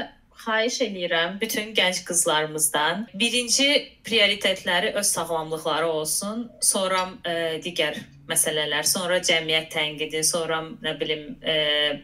[0.45, 3.67] xahiş eləyirəm bütün gənc qızlarımızdan birinci
[4.07, 7.99] prioritetləri öz sağlamlıqları olsun, sonra ə, e, digər
[8.31, 11.55] məsələlər, sonra cəmiyyət tənqidi, sonra nə bilim ə, e,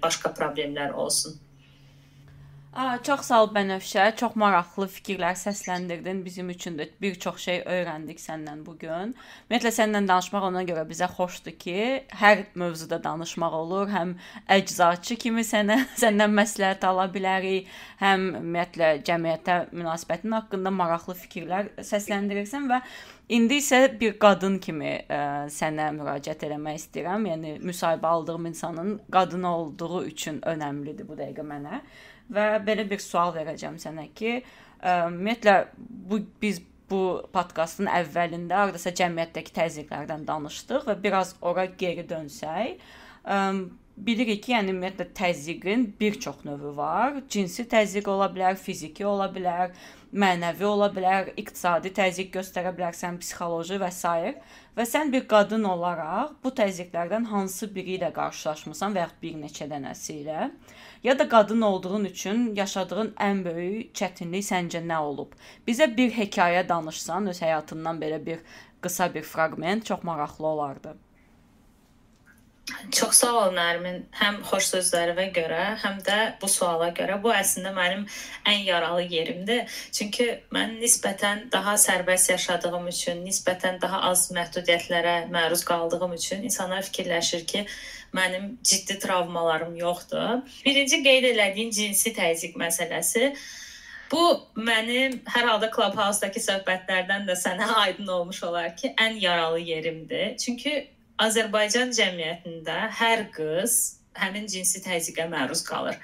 [0.03, 1.39] başqa problemlər olsun.
[2.77, 4.03] Aa, çox sağ ol Bənövşə.
[4.19, 6.19] Çox maraqlı fikirlər səsləndirdin.
[6.25, 9.15] Bizim üçün də bir çox şey öyrəndik səndən bu gün.
[9.47, 11.79] Ümumiyyətlə səndən danışmaq ona görə bizə xoşdur ki,
[12.21, 13.89] hər mövzuda danışmaq olur.
[13.89, 14.13] Həm
[14.59, 17.65] əczaçı kimi sənə səndən məsləhət ala bilərik,
[18.03, 22.83] həm ümumiyyətlə cəmiyyətə münasibətin haqqında maraqlı fikirlər səsləndirirsən və
[23.27, 25.17] İndi isə bir qadın kimi ə,
[25.51, 27.25] sənə müraciət eləmək istəyirəm.
[27.27, 31.81] Yəni müsahibə aldığım insanın qadın olduğu üçün önəmlidir bu dəqiqə mənə
[32.33, 34.39] və belə bir sual verəcəm sənə ki,
[34.81, 35.57] ə, ümumiyyətlə
[36.09, 37.01] bu biz bu
[37.35, 42.77] podkastın əvvəlində hardasa cəmiyyətdəki təzyiqlərdən danışdıq və biraz ora geri dönsək,
[43.27, 43.41] ə,
[43.97, 47.21] bilirik ki, yəni ümumiyyətlə təzyiqin bir çox növü var.
[47.29, 49.73] Cinsi təzyiq ola bilər, fiziki ola bilər,
[50.13, 54.33] mənəvi ola bilər, iqtisadi təzyiq göstərə bilərsən, psixoloji və s.
[54.77, 59.69] və sən bir qadın olaraq bu təzyiqlərdən hansı biri ilə qarşılaşmısan və ya bir neçə
[59.71, 60.51] dənəsi ilə?
[61.03, 65.33] ya da qadın olduğun üçün yaşadığın ən böyük çətinlik səncə nə olub?
[65.67, 68.39] Bizə bir hekayə danışsan, öz həyatından belə bir
[68.81, 70.97] qısa bir fraqment çox maraqlı olardı.
[72.91, 74.01] Çox sağ ol Nərmin.
[74.19, 77.15] Həm xoş sözlərinə görə, həm də bu suala görə.
[77.23, 78.03] Bu əslində mənim
[78.47, 79.77] ən yaralı yerimdir.
[79.95, 86.83] Çünki mən nisbətən daha sərbəst yaşadığım üçün, nisbətən daha az məhdudiyyətlərə məruz qaldığım üçün insanlar
[86.89, 87.63] fikirləşir ki,
[88.15, 90.43] mənim ciddi travmalarım yoxdur.
[90.65, 93.31] Birinci qeyd elədiyin cinsi təzyiq məsələsi
[94.11, 94.23] Bu
[94.55, 100.37] mənim hər halda Clubhouse-dakı söhbətlərdən də sənə aydın olmuş olar ki, ən yaralı yerimdir.
[100.37, 103.77] Çünki Azərbaycan cəmiyyətində hər qız
[104.17, 105.97] həmin cinsi təzyiqə məruz qalır.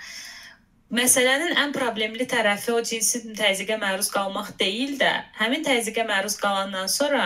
[0.93, 6.89] Məsələnin ən problemli tərəfi o cinsi təzyiqə məruz qalmaq deyil də, həmin təzyiqə məruz qalandan
[6.89, 7.23] sonra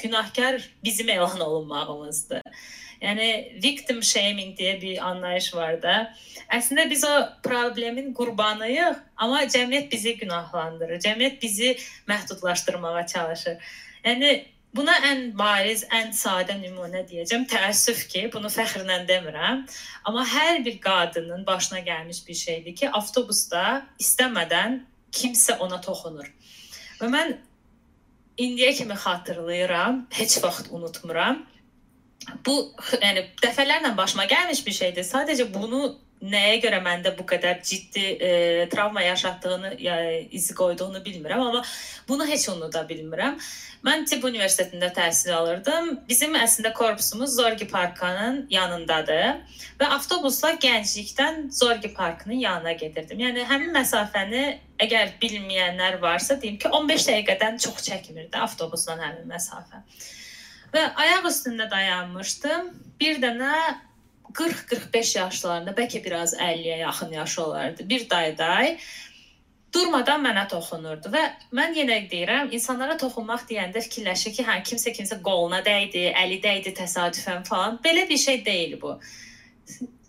[0.00, 2.42] günahkar bizim elan olunmağımızdır.
[3.00, 3.28] Yəni
[3.62, 5.96] victim shaming deyə bir anlayış var da.
[6.52, 7.14] Əslində biz o
[7.44, 11.00] problemin qurbanıyıq, amma cəmiyyət bizi günahlandırır.
[11.04, 11.74] Cəmiyyət bizi
[12.08, 13.58] məhdudlaşdırmağa çalışır.
[14.04, 14.30] Yəni
[14.74, 17.46] Buna ən bariz, ən sadə nümunə deyəcəm.
[17.48, 19.62] Təəssüf ki, bunu fəxrlə demirəm,
[20.04, 24.80] amma hər bir qadının başına gəlmiş bir şeydir ki, avtobusda istəmədən
[25.16, 26.28] kimsə ona toxunur.
[27.00, 27.36] Və mən
[28.36, 31.44] indiyə kimi xatırlayıram, heç vaxt unutmuram.
[32.46, 32.56] Bu
[33.00, 35.06] yəni dəfələrlə başıma gəlmiş bir şeydir.
[35.06, 35.94] Sadəcə bunu
[36.24, 38.30] nəyə görə məndə bu qədər ciddi e,
[38.72, 41.62] travma yaşatdığını, yəni izi qoyduğunu bilmirəm, amma
[42.08, 43.36] bunu heç unuda bilmirəm.
[43.86, 45.92] Mən tibb universitetində təhsil alırdım.
[46.08, 53.20] Bizim əslində korpusumuz Zorgi parkının yanındadır və avtobusla gənclikdən Zorgi parkının yanına gedirdim.
[53.22, 54.44] Yəni həmin məsafəni
[54.82, 59.84] əgər bilməyənlər varsa, deyim ki, 15 dəqiqədən çox çəkmirdi avtobusla həmin məsafə.
[60.72, 62.72] Və ayaq üstündə dayanmışdım.
[63.00, 63.52] Bir dənə
[64.36, 67.88] 40-45 yaşlarında, bəlkə biraz 50-yə yaxın yaşı olardı.
[67.88, 68.76] Bir dayday
[69.74, 71.22] durmadan mənə toxunurdu və
[71.56, 76.72] mən yenə deyirəm, insanlara toxunmaq deyəndə fikirləşir ki, hə kimsə kimsə qoluna dəydi, əli dəydi
[76.78, 77.78] təsadüfən falan.
[77.84, 78.96] Belə bir şey deyil bu.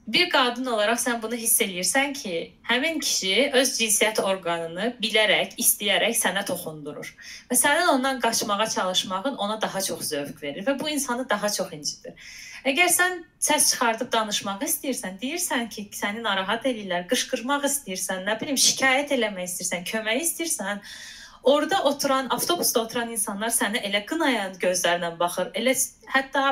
[0.08, 2.36] Bir qadın olaraq sən bunu hiss eləyirsən ki,
[2.70, 7.10] həmin kişi öz cinsiyyət orqanını bilərək, istəyərək sənə toxundurur
[7.50, 11.74] və sənin ondan qaçmağa çalışmağın ona daha çox zövq verir və bu insanı daha çox
[11.76, 12.16] incidir.
[12.68, 18.58] Əgər sən səs çıxardıb danışmaq istəyirsən, deyirsən ki, səni narahat eləyirlər, qışqırmaq istəyirsən, nə bilim,
[18.60, 20.82] şikayət eləmək istəyirsən, kömək istəyirsən,
[21.48, 25.54] orada oturan, avtobusda oturan insanlar səni elə qınayan gözlərlə baxır.
[25.56, 25.78] Elə
[26.12, 26.44] hətta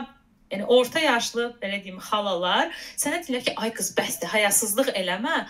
[0.54, 5.42] yəni orta yaşlı, belə deyim, xalalar sənə deyirlər ki, ay qız, bəsdir, hayasızlıq eləmə.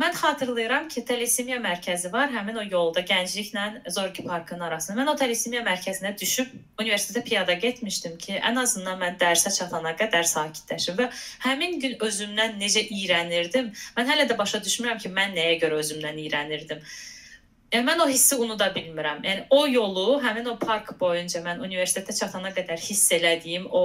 [0.00, 4.96] Mən xatırlayıram ki, Telesimiya mərkəzi var, həmin o yolda Gəncliklə Zorki parkının arasında.
[5.02, 10.24] Mən o Telesimiya mərkəzinə düşüb universitetə piyada getmişdim ki, ən azından mən dərsə çatana qədər
[10.30, 11.10] sakitləşim və
[11.44, 13.68] həmin gün özümdən necə iyrənirdim.
[13.98, 16.80] Mən hələ də başa düşmürəm ki, mən nəyə görə özümdən iyrənirdim.
[17.74, 19.20] Yəni mən o hissi unuda bilmirəm.
[19.28, 23.84] Yəni o yolu, həmin o park boyunca mən universitetə çatana qədər hiss elədiyim o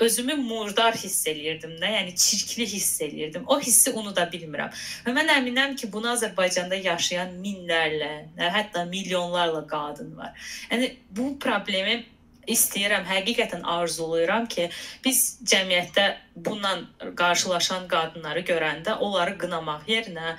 [0.00, 3.44] özümü murdar hiss eləyirdim də, yəni çirkli hiss eləyirdim.
[3.46, 4.72] O hissi unuda bilmirəm.
[5.06, 10.34] Və mən əminəm ki, bunu Azərbaycanda yaşayan minlərlə, hətta milyonlarla qadın var.
[10.70, 12.02] Yəni bu problemi
[12.50, 14.68] istəyirəm, həqiqətən arzulayıram ki,
[15.04, 20.36] biz cəmiyyətdə bununla qarşılaşan qadınları görəndə onları qınamaq yerinə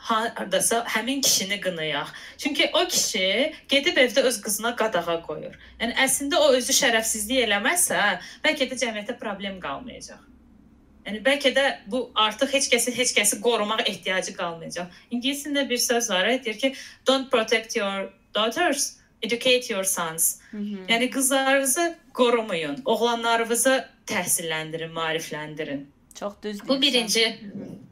[0.00, 2.08] hardasa həmin kişini qınayaq.
[2.38, 5.58] Çünki o kişi gedib evdə öz qızına qadağa qoyur.
[5.80, 8.00] Yəni əslində o özü şərəfsizlik eləməsə,
[8.44, 10.22] bəlkə də cəmiyyətdə problem qalmayacaq.
[11.06, 14.88] Yəni bəlkə də bu artıq heç kəsin heç kəsi qorumaq ehtiyacı qalmayacaq.
[15.12, 16.74] İngiliscə bir söz var, deyir ki,
[17.06, 20.40] don't protect your daughters, educate your sons.
[20.50, 20.86] Hı -hı.
[20.88, 25.84] Yəni qızlarınızı qorumayın, oğlanlarınızı təhsilləndirin, maarifləndirin.
[26.20, 26.68] Çox düzdür.
[26.68, 27.26] Bu birinci.
[27.26, 27.89] Hı -hı.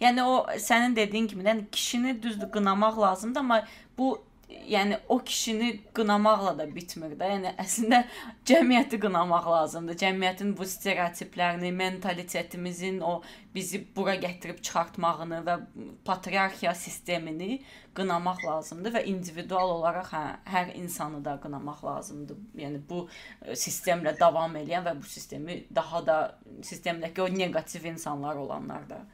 [0.00, 3.64] Yəni o sənin dediyin kimi, yəni kişini düzdür qınamaq lazımdır, amma
[3.98, 4.14] bu
[4.50, 7.28] yəni o kişini qınamaqla da bitmir də.
[7.32, 8.00] Yəni əslində
[8.48, 9.96] cəmiyyəti qınamaq lazımdır.
[10.02, 13.14] Cəmiyyətin bu stereotiplərini, mentalitetimizin o
[13.54, 15.56] bizi bura gətirib çıxartmağını və
[16.04, 17.60] patriarxiya sistemini
[17.96, 22.40] qınamaq lazımdır və individual olaraq hə, hər insanı da qınamaq lazımdır.
[22.60, 23.06] Yəni bu
[23.42, 26.18] e, sistemlə davam edən və bu sistemi daha da
[26.62, 29.04] sistemdəki o neqativ insanlar olanlar da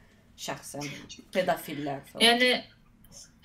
[0.45, 0.87] şəxsən
[1.33, 2.23] pedofillər falan.
[2.25, 2.51] Yəni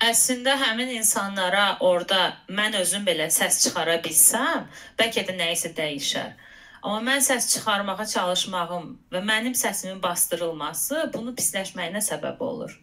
[0.07, 4.67] əslində həmin insanlara orada mən özüm belə səs çıxara bilsəm,
[4.99, 6.35] bəlkə də nə isə dəyişər.
[6.81, 12.75] Amma mən səs çıxarmağa çalışmağım və mənim səsimin bastırılması bunu pisləşməyinə səbəb olur.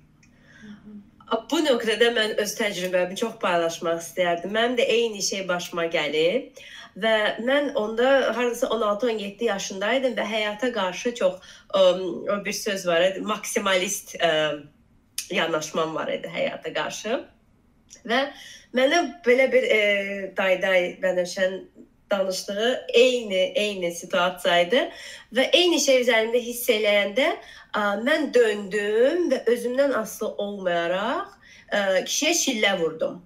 [1.51, 4.53] Bu nöqtədə mən öz təcrübəmi çox paylaşmaq istərdim.
[4.55, 6.61] Mənim də eyni şey başıma gəlib.
[6.95, 13.21] Və mən onda hardasa 16-17 yaşındaydım və həyata qarşı çox o bir söz var idi,
[13.21, 14.31] maksimalist ə,
[15.31, 17.19] yanaşmam var idi həyata qarşı.
[18.07, 18.21] Və
[18.77, 19.81] mənə belə bir e,
[20.37, 21.59] dayday bənövşən
[22.11, 24.83] danışdığı eyni eyni situasiya idi
[25.35, 31.33] və eyni şey üzərində hiss eləyəndə ə, mən döndüm və özümdən asılı olmayaraq
[31.71, 33.23] ə, kişiyə şillə vurdum.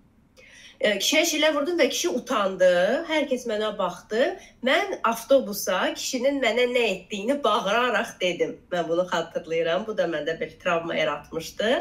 [0.79, 2.69] Kişiyə şillə vurdum və kişi utandı.
[3.09, 4.29] Hər kəs mənə baxdı.
[4.63, 8.53] Mən avtobusa kişinin mənə nə etdiyini bağıraraq dedim.
[8.71, 9.87] Mən bunu xatırlayıram.
[9.89, 11.73] Bu da məndə bir travma yaratmışdı.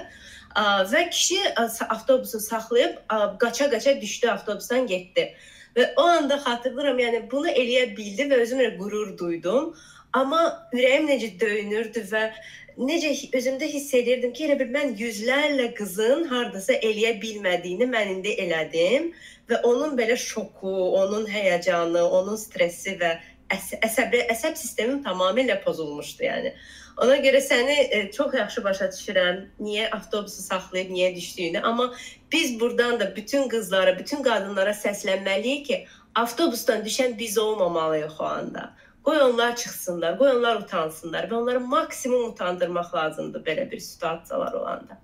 [0.94, 1.38] Və kişi
[1.90, 2.98] avtobusu saxlayıb
[3.44, 5.30] qaça-qaça düşdü avtobusdan getdi.
[5.78, 9.76] Və o anda xatırlayıram, yəni bunu eləyə bildi və özümlə qürur duydum.
[10.18, 10.42] Amma
[10.74, 12.32] ürəyim necə döyünürdü və
[12.78, 18.36] necə özümdə hiss edirdim ki, elə bir mən yüzlərlə qızın hardasa eləyə bilmədiyini mən indi
[18.44, 19.12] elədim
[19.50, 23.16] və onun belə şoku, onun həyəcanı, onun stressi və
[23.54, 26.54] əs əsəb əsəb sistemim tamamilə pozulmuşdu, yəni.
[26.98, 29.44] Ona görə səni e, çox yaxşı başa düşürəm.
[29.62, 31.92] Niyə avtobusu saxlayıb niyə düşdüyünü, amma
[32.32, 35.78] biz burdan da bütün qızlara, bütün qadınlara səslənməliyik ki,
[36.16, 38.74] avtobusdan düşən biz olmamalıyıq o anda.
[39.08, 44.98] Qoy onlar çıxsınlar, qoy onlar utansınlar və onları maksimum utandırmaq lazımdır belə bir situasiyalar olanda.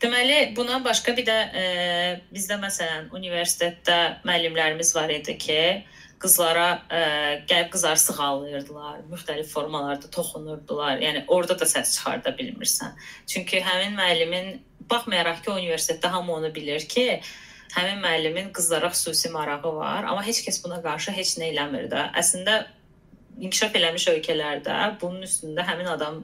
[0.00, 1.64] Deməli, bundan başqa bir də e,
[2.32, 5.58] bizdə məsələn universitetdə müəllimlərimiz var idi ki,
[6.24, 7.00] qızlara ə,
[7.50, 11.02] gəlib qızları sığallayırdılar, müxtəlif formalarda toxunurdular.
[11.04, 12.94] Yəni orada da səs çıxarda bilmirsən.
[13.28, 14.48] Çünki həmin müəllimin
[14.90, 17.20] baxmayaraq ki, universitetdə hamı onu bilir ki,
[17.76, 22.06] həmin müəllimin qızlara xüsusi marağı var, amma heç kəs buna qarşı heç nə eləmir də.
[22.22, 22.62] Əslində
[23.40, 26.22] inkişaf eləmiş ölkələrdə bunun üstündə həmin adam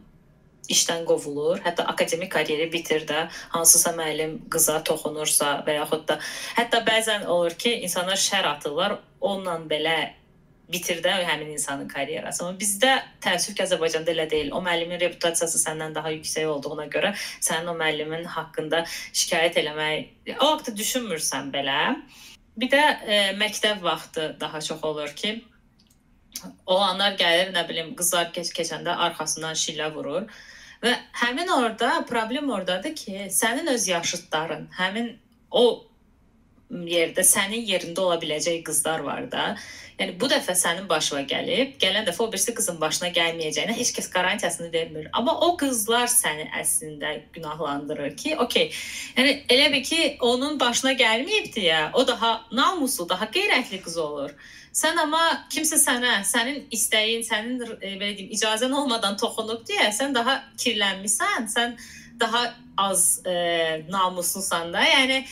[0.71, 6.21] işdən qovulur, hətta akademik karyeri bitir də hansısa müəllim qıza toxunursa və yaxud da
[6.59, 9.99] hətta bəzən olur ki, insanlar şər atırlar, onunla belə
[10.71, 12.45] bitirdə həmin insanın karyerası.
[12.45, 12.93] Amma bizdə
[13.25, 14.53] təəssüf ki, Azərbaycanda elə deyil.
[14.55, 17.11] O müəllimin reputasiyası səndən daha yüksək olduğuna görə
[17.43, 21.81] sənin o müəllimin haqqında şikayət eləmək o vaxt düşünmürsən belə.
[22.61, 25.41] Bir də e, məktəb vaxtı daha çox olur ki,
[26.67, 30.27] olanlar gəlir, nə bilim, qızlar keç keçəndə arxasından şillə vurur.
[30.81, 35.13] Və həmin orada problem ordadır ki, sənin öz yaşıdların, həmin
[35.51, 35.65] o
[36.71, 39.47] yerdə sənin yerində ola biləcək qızlar var da.
[40.01, 44.07] Yəni bu dəfə sənin başına gəlib, gələn dəfə o birisi qızın başına gəlməyəcəyinə heç kəs
[44.15, 45.11] qarantiyasını vermir.
[45.13, 48.71] Amma o qızlar səni əslində günahlandırır ki, okey.
[49.19, 54.33] Yəni elə bil ki, onun başına gəlməyibdi ya, o daha namuslu, daha qeyrətli qız olur.
[54.81, 55.21] Sən amma
[55.53, 61.51] kimsə sənə, sənin istəyin, sənin e, belə deyim, icazən olmadan toxunub deyə sən daha kirlənmisən,
[61.53, 61.77] sən
[62.21, 62.47] daha
[62.89, 63.35] az e,
[63.93, 64.87] namuslusan da.
[64.87, 65.25] Yəni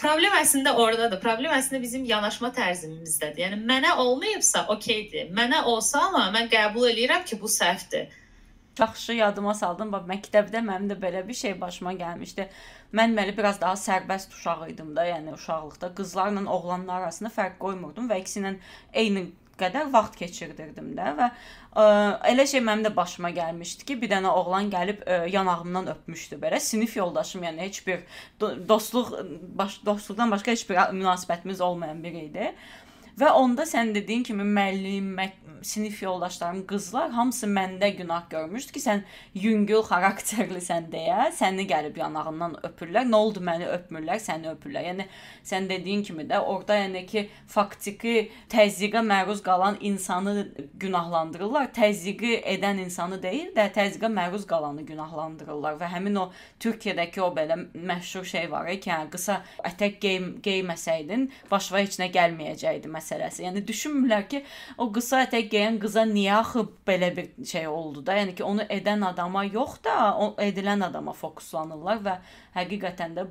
[0.00, 1.20] problem əslində ordadır.
[1.22, 3.42] Problem əslində bizim yanaşma tərzimizdədir.
[3.44, 5.32] Yəni mənə olmayıbsa, okeydir.
[5.36, 8.08] Mənə olsa amma mən qəbul eləyirəm ki, bu səhvdir.
[8.78, 9.92] Yaxşı yadıma saldım.
[9.92, 12.48] Bax məktəbdə mənim də belə bir şey başıma gəlmişdi.
[12.96, 18.10] Mən deməli biraz daha sərbəst uşaq idim də, yəni uşaqlıqda qızlarla oğlanlar arasında fərq qoymurdum
[18.10, 18.52] və ikisi ilə
[18.92, 19.24] eyni
[19.60, 21.84] qədər vaxt keçirdirdim də və ə,
[22.32, 26.60] elə şey mənim də başıma gəlmişdi ki, bir dənə oğlan gəlib ə, yanağımdan öpmüşdü belə.
[26.60, 28.04] Sinif yoldaşım, yəni heç bir
[28.40, 29.12] dostluq
[29.58, 32.52] baş, dostluqdan başqa heç bir münasibətimiz olmayan biri idi.
[33.16, 35.14] Və onda sən dediyin kimi müəllim,
[35.64, 39.00] sinif yoldaşlarım, qızlar hamısı məndə günah görmüşdü ki, sən
[39.34, 43.08] yüngül xarakterlisən deyə səni gəlib yanağından öpürlər.
[43.08, 44.84] Nə oldu məni öpmürlər, səni öpürlər.
[44.90, 45.06] Yəni
[45.48, 50.50] sən dediyin kimi də orada yəni ki, faktiki təzyiqə məruz qalan insanı
[50.84, 51.72] günahlandırırlar.
[51.72, 56.28] Təzyiqi edən insanı deyil də təzyiqə məruz qalanı günahlandırırlar və həmin o
[56.60, 62.12] Türkiyədəki o belə məşhur şey var ki, yəni qısa ətək gey geyməsəydin, başına heç nə
[62.12, 63.44] gəlməyəcəkdi məsələn məsələsi.
[63.46, 64.42] Yəni düşünmürlər ki,
[64.78, 68.16] o qısa ətək geyən qıza niyə axı belə bir şey oldu da?
[68.18, 72.16] Yəni ki, onu edən adama yox da, o edilən adama fokuslanırlar və
[72.56, 73.26] həqiqətən də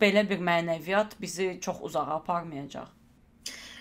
[0.00, 2.88] belə bir mənəviyyat bizi çox uzağa aparmayacaq.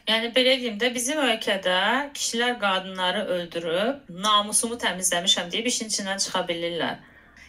[0.09, 1.79] Yəni belə deyim də bizim ölkədə
[2.17, 6.97] kişilər qadınları öldürüb namusumu təmizləmişəm deyib işin içindən çıxa bilirlər.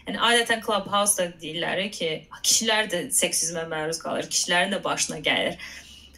[0.07, 2.11] Yəni adətən Clubhouse-da deyirlər ki,
[2.43, 5.57] kişilər də seksizmə məruz qalır, kişilərin də başına gəlir.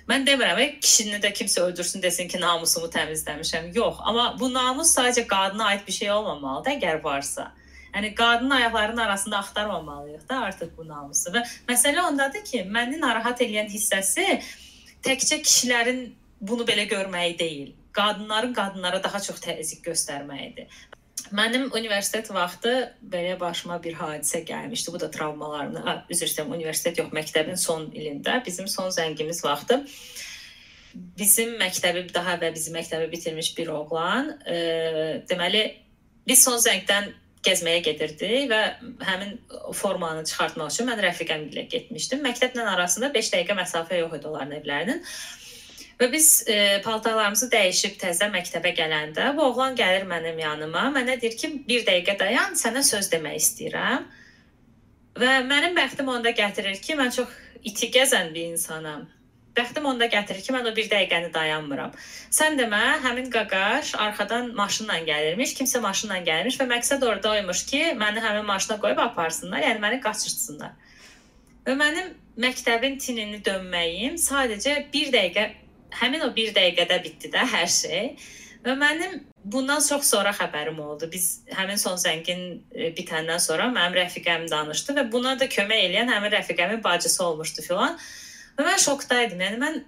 [0.08, 3.70] Mən demirəm, kişini də kimsə öldürsün desin ki, namusumu təmizləmişəm.
[3.76, 7.52] Yox, amma bu namus sadəcə qadına aid bir şey olmamalıdır, əgər varsa.
[7.94, 11.30] Yəni qadının ayaqlarının arasında axtarmamalıyıq da artıq bu namusu.
[11.34, 14.40] Və məsələ ondadır ki, məni narahat edən hissəsi
[15.04, 16.02] təkcə kişilərin
[16.40, 17.72] bunu belə görməyi deyil.
[17.92, 20.66] Qadınların qadınlara daha çox təzyiq göstərməyidir.
[21.32, 22.72] Mənim universitet vaxtı
[23.12, 24.92] belə başıma bir hadisə gəlmişdi.
[24.92, 29.80] Bu da travmalarını, üzr istəyirəm, universitet yox, məktəbin son ilində, bizim son zəngimiz vaxtı
[30.94, 34.56] bizim məktəbi daha əvvəl bizim məktəbi bitirmiş bir oğlan, e,
[35.28, 35.62] deməli
[36.28, 37.12] biz son zəngdən
[37.42, 38.60] gəzməyə gedirdik və
[39.02, 39.32] həmin
[39.74, 42.22] formanı çıxartmaq üçün mən rəfiqəm ilə getmişdim.
[42.22, 45.02] Məktəblə arasında 5 dəqiqə məsafə yox idi onların evlərinin.
[46.00, 50.88] Və biz e, paltarlarımızı dəyişib təzə məktəbə gələndə bu oğlan gəlir mənim yanıma.
[50.96, 54.04] Mənə deyir ki, "Bir dəqiqə dayan, sənə söz demək istəyirəm."
[55.22, 57.28] Və mənim bəxtim onda gətirir ki, mən çox
[57.64, 59.08] iti gəzən bir insanam.
[59.56, 61.92] Bəxtim onda gətirir ki, mən o bir dəqiqəni dayanmıram.
[62.32, 67.82] Sən demə, həmin qaqaş arxadan maşınla gəlirmiş, kimsə maşınla gəlirmiş və məqsəd orada oymuş ki,
[68.00, 70.72] məni həmin maşına qoyub aparsınlar, yəni məni qaçırtsınlar.
[71.66, 75.44] Və mənim məktəbin tinini dönməyim sadəcə 1 dəqiqə
[76.00, 78.14] həmin o 1 dəqiqədə bitdi də hər şey.
[78.62, 81.08] Və mənim bundan çox sonra xəbərim oldu.
[81.12, 86.12] Biz həmin son zəngin e, bitəndən sonra mənim rəfiqəm danışdı və buna da kömək edən
[86.14, 87.98] həmin rəfiqəmin bacısı olmuşdu filan.
[88.58, 89.42] Və mən şokdaydım.
[89.42, 89.82] Yəni mən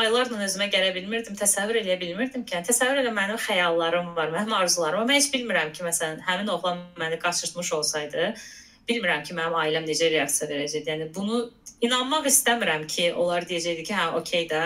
[0.00, 4.54] aylarla özümə gələ bilmirdim, təsəvvür eləyə bilmirdim ki, yəni, təsəvvür elə mənim xəyallarım var, mənim
[4.56, 5.08] arzularım var.
[5.10, 8.32] Mən heç bilmirəm ki, məsələn, həmin oğlan məni qaçırtmış olsaydı,
[8.90, 10.90] bilmirəm ki, mənim ailəm necə reaksiya verəcəkdi.
[10.90, 11.44] Yəni bunu
[11.86, 14.64] inanmaq istəmirəm ki, onlar deyəcəkdi ki, hə, okey də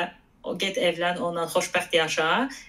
[0.61, 2.26] get evlən, ondan xoşbəxt yaşa.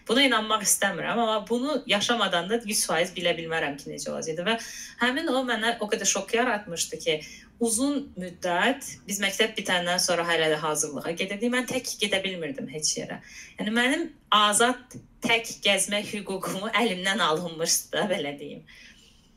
[0.08, 4.56] Buna inanmaq istəmirəm, amma bunu yaşamadan da 100% bilə bilmərəm ki, necə olacaqdı və
[5.04, 7.18] həmin o mənə o qədər şok yaratmışdı ki,
[7.60, 11.52] uzun müddət biz məktəb bitəndən sonra hələ də hazırlığa gedirdik.
[11.54, 13.20] Mən tək gedə bilmirdim heç yerə.
[13.60, 18.66] Yəni mənim azad tək gəzmək hüququmu əlimdən alınmışdı da belə deyim.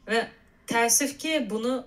[0.09, 0.27] Və
[0.71, 1.81] təəssüf ki, bunu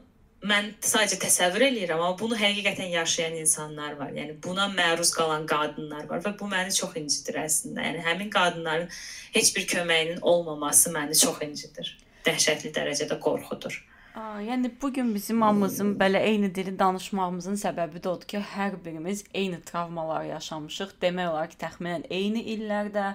[0.48, 4.10] mən sadəcə təsəvvür eləyirəm, amma bunu həqiqətən yaşayan insanlar var.
[4.16, 7.86] Yəni buna məruz qalan qadınlar var və bu məni çox incidir əslində.
[7.86, 8.90] Yəni həmin qadınların
[9.38, 11.96] heç bir köməyinin olmaması məni çox incidir.
[12.26, 13.78] Dəhşətli dərəcədə qorxudur.
[14.16, 18.76] Aa, yəni bu gün bizim hamımızın belə eyni dili danışmağımızın səbəbi də odur ki, hər
[18.86, 20.98] birimiz eyni travmalar yaşamışıq.
[21.02, 23.14] Demək olar ki, təxminən eyni illərdə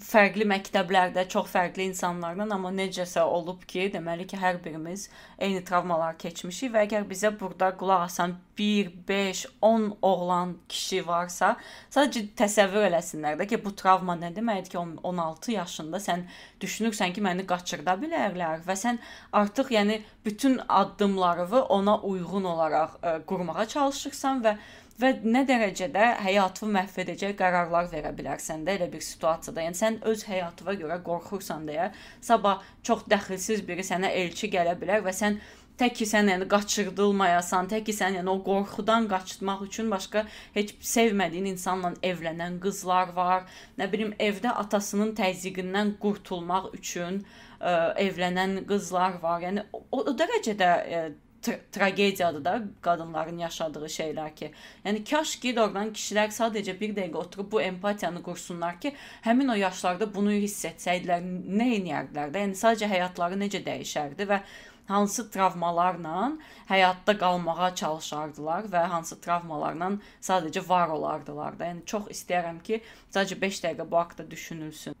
[0.00, 6.16] fərqli məktəblərdə çox fərqli insanlarla, amma necəsə olub ki, deməli ki, hər birimiz eyni travmalar
[6.18, 11.54] keçmişik və əgər bizə burada qulaq asan 1, 5, 10 oğlan kişi varsa,
[11.94, 14.82] sadəcə təsəvvür eləsinlər də ki, bu travma nə deməkdir ki,
[15.12, 16.26] 16 yaşında sən
[16.64, 19.00] düşünürsən ki, məni qaçırda bilərlər və sən
[19.32, 24.56] artıq yəni bütün addımlarını ona uyğun olaraq ə, qurmağa çalışırsan və
[25.00, 29.64] və nə dərəcədə həyatını məhv edəcək qərarlar verə bilərsən də elə bir situasiyada.
[29.66, 31.90] Yəni sən öz həyatına görə qorxursan deyə
[32.20, 35.40] sabah çox dəxilsiz biri sənə elçi gələ bilər və sən
[35.80, 40.24] tək ki sən yəni qaçırdılmayasan, tək ki sən yəni o qorxudan qaçmaq üçün başqa
[40.56, 43.48] heç sevmədiyin insanla evlənən qızlar var.
[43.78, 47.22] Nə bilim evdə atasının təzyiqindən qurtulmaq üçün
[47.58, 49.40] ə, evlənən qızlar var.
[49.46, 51.04] Yəni o, o dərəcədə ə,
[51.42, 54.50] tra tragediyadır da qadınların yaşadığı şeylər ki.
[54.84, 59.56] Yəni kaş ki doğrudan kişilər sadəcə bir dəqiqə oturub bu empatiyanı qursunlar ki, həmin o
[59.58, 61.24] yaşlarda bunu hiss etsəydilər,
[61.60, 62.44] nə edərdilər də?
[62.46, 64.42] Yəni sadəcə həyatları necə dəyişərdi və
[64.88, 66.32] hansı travmalarla
[66.68, 71.70] həyatda qalmağa çalışardılar və hansı travmalarla sadəcə var olardılar da.
[71.72, 72.82] Yəni çox istəyirəm ki,
[73.14, 74.96] sadəcə 5 dəqiqə bu haqqda düşünülsün.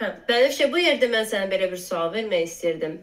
[0.00, 2.94] Hə, Bənövşə, bu yerdə mən sənə belə bir sual vermək istirdim.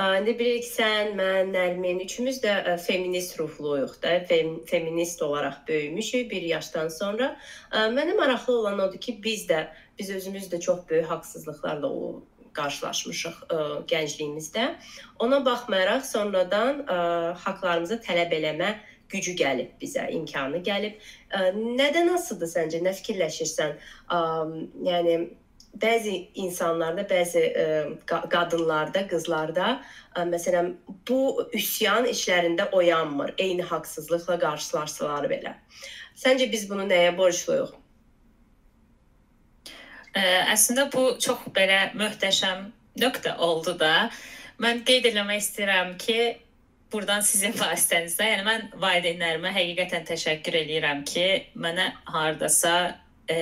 [0.00, 6.30] İndi bilirik sən, mən, Nərmin üçümüz də ə, feminist ruhluyuq da, fem, feminist olaraq böyümüşük
[6.30, 7.34] bir yaşdan sonra.
[7.68, 9.66] Ə, mənə maraqlı olan odur ki, biz də
[9.98, 12.24] biz özümüz də çox böyük haqsızlıqlarla o
[12.56, 14.72] qarşılaşmışıq ə, gəncliyimizdə.
[15.20, 17.00] Ona baxmayaraq sonradan ə,
[17.44, 18.78] haqlarımızı tələb eləmə
[19.12, 21.04] gücü gəlib bizə, imkanı gəlib.
[21.28, 22.86] Ə, nədən asılıdır səncə?
[22.88, 23.82] Nə fikirləşirsən?
[24.08, 24.28] Ə,
[24.88, 25.26] yəni
[25.82, 30.72] bəzi insanlarda, bəzi ə, e, qadınlarda, qızlarda ə, e, məsələn
[31.08, 31.20] bu
[31.56, 33.34] üsyan işlərində oyanmır.
[33.38, 35.56] Eyni haqsızlıqla qarşılaşsalar belə.
[36.16, 37.74] Səncə biz bunu nəyə borcluyuq?
[40.16, 40.24] Ə,
[40.54, 42.70] əslində bu çox belə möhtəşəm
[43.00, 44.08] nöqtə oldu da.
[44.62, 46.20] Mən qeyd etmək istəyirəm ki,
[46.92, 51.26] buradan sizin vasitənizlə, yəni mən valideynlərimə həqiqətən təşəkkür eləyirəm ki,
[51.60, 52.76] mənə hardasa
[53.28, 53.36] e,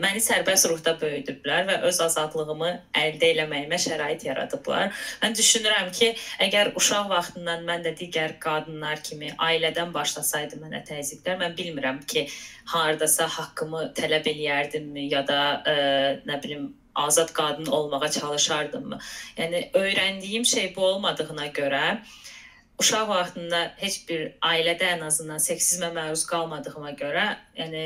[0.00, 2.70] məni sərbəst ruhda böyüdüblər və öz azadlığımı
[3.02, 4.92] əldə etməyimə şərait yaradıblar.
[5.22, 6.12] Mən düşünürəm ki,
[6.46, 12.26] əgər uşaq vaxtından mən də digər qadınlar kimi ailədən başlasaydı mənə təzyiqlər, mən bilmirəm ki,
[12.74, 15.76] hardasa haqqımı tələb eləyərdimmi ya da e,
[16.28, 18.98] nə bilim azad qadın olmağa çalışardımı?
[19.38, 21.84] Yəni öyrəndiyim şey bu olmadığına görə
[22.80, 27.26] uşaq vaxtında heç bir ailədə ən azından seksizmə məruz qalmadığıma görə,
[27.58, 27.82] yəni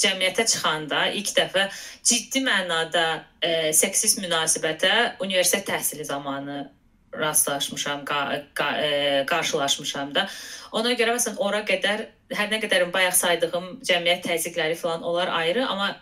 [0.00, 1.66] cəmiyyətə çıxanda ilk dəfə
[2.06, 3.04] ciddi mənada
[3.42, 6.64] e, seksist münasibətə universitet təhsili zamanı
[7.18, 10.26] rastlaşmışam, qa, qa, e, qarşılaşmışam da.
[10.72, 15.66] Ona görə məsələn ora qədər hər nə qədərin bayaq saydığım cəmiyyət təzyiqləri falan onlar ayrı,
[15.68, 15.92] amma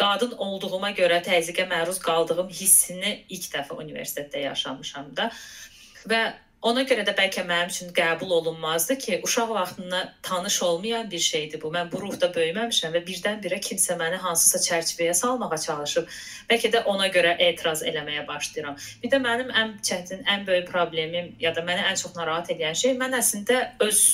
[0.00, 5.30] qadın olduğuma görə təzyiqə məruz qaldığım hissini ilk dəfə universitetdə yaşamışam da.
[6.08, 6.22] Və
[6.60, 11.62] Ona görə də bəlkə mənim üçün qəbul olunmazdı ki, uşaq vaxtında tanış olmayan bir şeydir
[11.62, 11.70] bu.
[11.72, 16.12] Mən bu ruhda böyüməmişəm və birdən-birə kimsə məni hansısa çərçivəyə salmağa çalışıb.
[16.50, 18.76] Bəlkə də ona görə etiraz eləməyə başlayıram.
[19.02, 22.76] Bir də mənim ən çətin, ən böyük problemim ya da məni ən çox narahat edən
[22.76, 24.04] şey mən əslində öz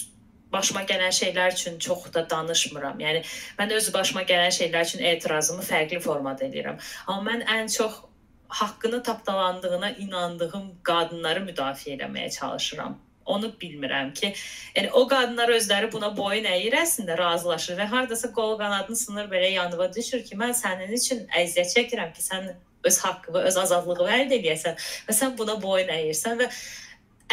[0.53, 3.01] başıma gələn şeylər üçün çox da danışmıram.
[3.03, 3.25] Yəni
[3.59, 6.79] mən öz başıma gələn şeylər üçün etirazımı fərqli formada edirəm.
[7.07, 8.05] Amma mən ən çox
[8.49, 13.01] haqqını tapdalandığına inandığım qadınları müdafiə etməyə çalışıram.
[13.27, 14.33] Onu bilmirəm ki,
[14.77, 19.51] yəni o qadınlar özləri buna boyun əyir əslində razılaşır və hardasa qol qanadını sınır belə
[19.57, 22.53] yanıva düşür ki, mən sənin üçün əziyyət çəkirəm ki, sən
[22.87, 24.79] öz haqqını, öz azadlığını əldə edəsən
[25.09, 26.51] və sən buna boyun əyirsən və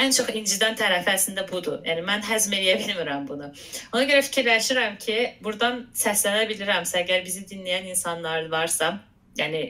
[0.01, 1.79] ən çox incidən tərəf əslində budur.
[1.85, 3.51] Yəni mən həzm edə bilmirəm bunu.
[3.93, 8.95] Ona görə fikirləşirəm ki, burdan səslənə bilirəmsə, əgər bizi dinləyən insanlar varsa,
[9.37, 9.63] yəni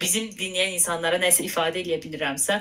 [0.00, 2.60] bizim dinləyən insanlara nəsə ifadə edə bilirəmsə,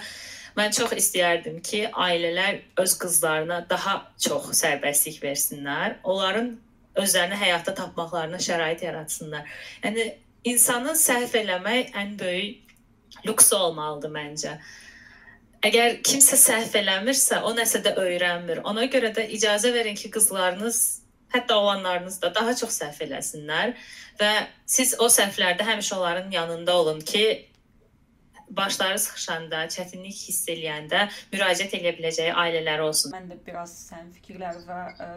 [0.58, 6.00] mən çox istəyərdim ki, ailələr öz qızlarına daha çox sərbəstlik versinlər.
[6.04, 6.56] Onların
[7.00, 9.48] özlərini həyatda tapmaqlarına şərait yaratsınlar.
[9.84, 10.12] Yəni
[10.50, 14.56] insanın səhv eləmək ən böyük lüksu olmalıdır məncə.
[15.66, 18.62] Əgər kimsə səhv eləmirsə, o nəsə də öyrənmir.
[18.68, 20.99] Ona görə də icazə verin ki, qızlarınız,
[21.34, 23.76] hətta oğlanlarınız da daha çox səhv eləsinlər
[24.20, 24.32] və
[24.66, 27.26] siz o səhvlərdə həmişə onların yanında olun ki,
[28.50, 33.14] başları sıxışanda, çətinlik hiss eləyəndə müraciət edə biləcəyi ailələri olsun.
[33.14, 35.10] Mən də biraz sənin fikirləri və ə,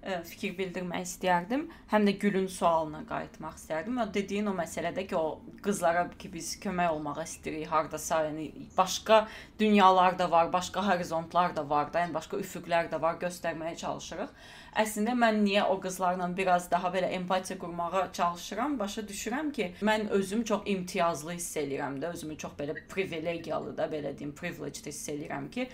[0.00, 1.66] fikir bildirmək istərdim.
[1.90, 3.98] Həm də Gülün sualına qayıtmaq istərdim.
[4.00, 8.46] O dediyin o məsələdə ki, o qızlara ki biz kömək olmaq istəyirik hardasa, yəni
[8.76, 9.26] başqa
[9.60, 14.32] dünyalar da var, başqa horizontlar da var da, yəni başqa üfüqlər də var, göstərməyə çalışırıq.
[14.80, 20.08] Əslində mən niyə o qızlarla biraz daha belə empatiya qurmağa çalışıram, başa düşürəm ki, mən
[20.16, 25.08] özüm çox imtiyazlı hiss eləyirəm də, özümü çox belə privilegiyalı da belə deyim, privileged hiss
[25.12, 25.68] eləyirəm ki,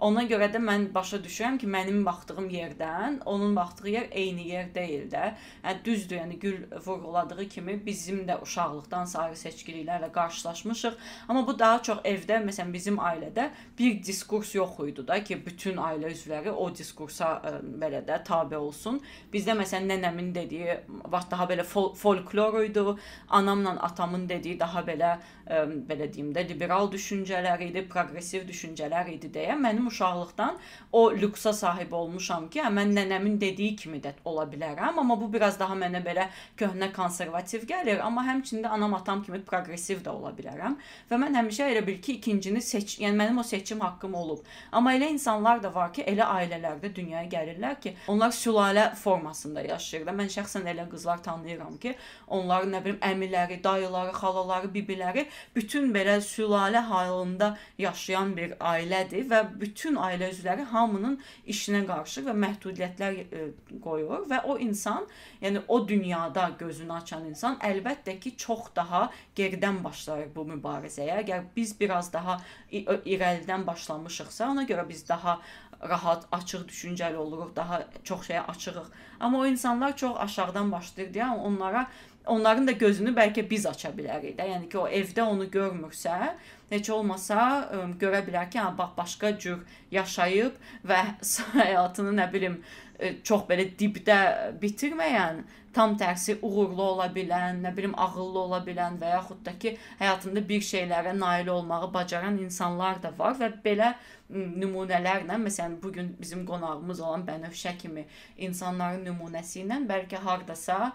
[0.00, 4.68] Ona görə də mən başa düşürəm ki, mənim baxdığım yerdən onun baxdığı yer eyni yer
[4.74, 5.32] deyil də.
[5.64, 10.94] Yəni düzdür, yəni Gül vurğuladığı kimi bizim də uşaqlıqdan sarı seçkiliklərlə qarşılaşmışıq,
[11.28, 15.82] amma bu daha çox evdə, məsələn, bizim ailədə bir diskurs yox idi da ki, bütün
[15.82, 19.00] ailə üzvləri o diskursa ə, belə də tabe olsun.
[19.32, 20.78] Bizdə məsələn nənəmin dediyi
[21.10, 22.86] bax daha belə fol folklor idi,
[23.28, 29.34] anamla atamın dediyi daha belə ə, belə deyim də liberal düşüncələr idi, progressiv düşüncələr idi
[29.34, 30.58] deyə mənim uşaqlıqdan
[30.92, 35.30] o lüksa sahib olmuşam ki, hə, mən nənəmin dediyi kimi də ola bilərəm, amma bu
[35.32, 36.28] biraz daha mənə belə
[36.58, 40.78] köhnə konservativ gəlir, amma həmçində anam atam kimi progressiv də ola bilərəm
[41.10, 44.44] və mən həmişə elə bil ki, ikincini seç, yəni mənim o seçim haqqım olub.
[44.72, 50.16] Amma elə insanlar da var ki, elə ailələrdə dünyaya gəlirlər ki, onlar sülalə formasında yaşayırlar.
[50.22, 51.94] Mən şəxsən elə qızlar tanıyıram ki,
[52.28, 55.26] onların nə bilim əmiləri, dayıları, xalaları, bibiləri
[55.56, 61.12] bütün belə sülalə halında yaşayan bir ailədir və bütün bütün ailə üzvləri hamının
[61.46, 63.42] işinə qarşı və məhdudiyyətlər e,
[63.84, 65.06] qoyur və o insan,
[65.38, 69.04] yəni o dünyada gözünü açan insan əlbəttə ki, çox daha
[69.38, 71.20] geridən başlayır bu mübarizəyə.
[71.22, 72.40] Əgər biz biraz daha
[72.72, 75.38] irəlidən başlamışıqsa, ona görə biz daha
[75.82, 78.86] rahat, açıq düşüncəli oluruq, daha çox şeyə açığıq.
[79.20, 81.86] Amma o insanlar çox aşağıdan başlayır deyə onlara
[82.28, 84.46] onların da gözünü bəlkə biz aça bilərik də.
[84.52, 86.34] Yəni ki, o evdə onu görmürsə,
[86.70, 87.38] heç olmasa
[87.72, 89.62] ə, görə bilər ki, hə bax başqa cür
[89.94, 90.58] yaşayıb
[90.88, 91.00] və
[91.62, 92.60] həyatını nə bilim
[92.98, 94.18] ə, çox belə dibdə
[94.60, 95.42] bitirməyən,
[95.78, 100.42] tam tərsi uğurlu ola bilən, nə bilim ağıllı ola bilən və yaxud da ki, həyatında
[100.48, 103.92] bir şeylərə nail olmağı bacaran insanlar da var və belə
[104.30, 108.04] nümunələrlə, məsələn, bu gün bizim qonağımız olan Bənövşə kimi
[108.48, 110.92] insanların nümunəsi ilə bəlkə hardasa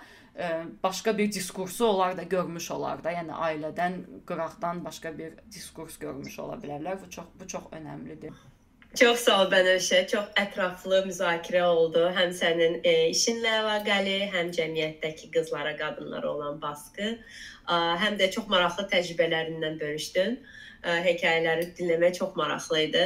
[0.84, 3.12] başqa bir diskursu onlar da görmüş olar da.
[3.14, 7.00] Yəni ailədən, qıraqdan başqa bir diskurs görmüş ola bilərlər.
[7.06, 8.34] Bu çox bu çox önəmlidir.
[8.94, 10.00] Çox sağ ol Bənövşə.
[10.10, 12.02] Çox ətraflı müzakirə oldu.
[12.14, 17.16] Həm sənin e, işinlə əlaqəli, həm cəmiyyətdəki qızlara, qadınlara olan baskı,
[17.66, 20.38] ə, həm də çox maraqlı təcrübələrindən bölüşdün.
[20.84, 23.04] Ə, hekayələri dinləmək çox maraqlı idi.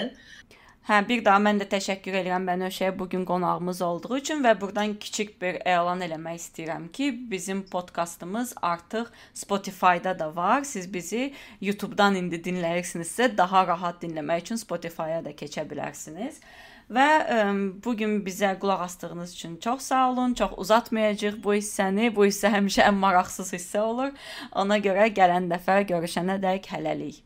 [0.87, 4.93] Hə, bir daha mən də təşəkkür edirəm Bənövşəyə bu gün qonağımız olduğu üçün və burdan
[5.03, 10.63] kiçik bir elan eləmək istəyirəm ki, bizim podkastımız artıq Spotify-da da var.
[10.63, 16.39] Siz bizi YouTube-dan indi dinləyirsinizsə, daha rahat dinləmək üçün Spotify-a da keçə bilərsiniz.
[16.87, 17.43] Və ə,
[17.83, 20.39] bu gün bizə qulaq asdığınız üçün çox sağ olun.
[20.39, 22.13] Çox uzatmayacağıq bu hissəni.
[22.15, 24.15] Bu hissə həmişə ən maraqsız hissə olur.
[24.55, 27.25] Ona görə gələn dəfə görüşənədək hələlik.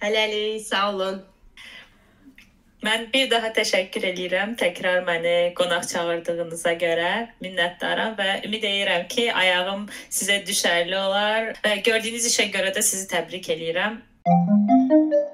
[0.00, 1.26] Hələlik, sağ olun.
[2.86, 7.12] Mən bir daha təşəkkür edirəm təkrar məni qonaq çağırdığınıza görə.
[7.42, 13.10] Minnətdaram və ümid edirəm ki, ayağım sizə düşərli olar və gördüyünüz işə görə də sizi
[13.10, 13.98] təbrik edirəm.
[14.28, 15.27] Thank you.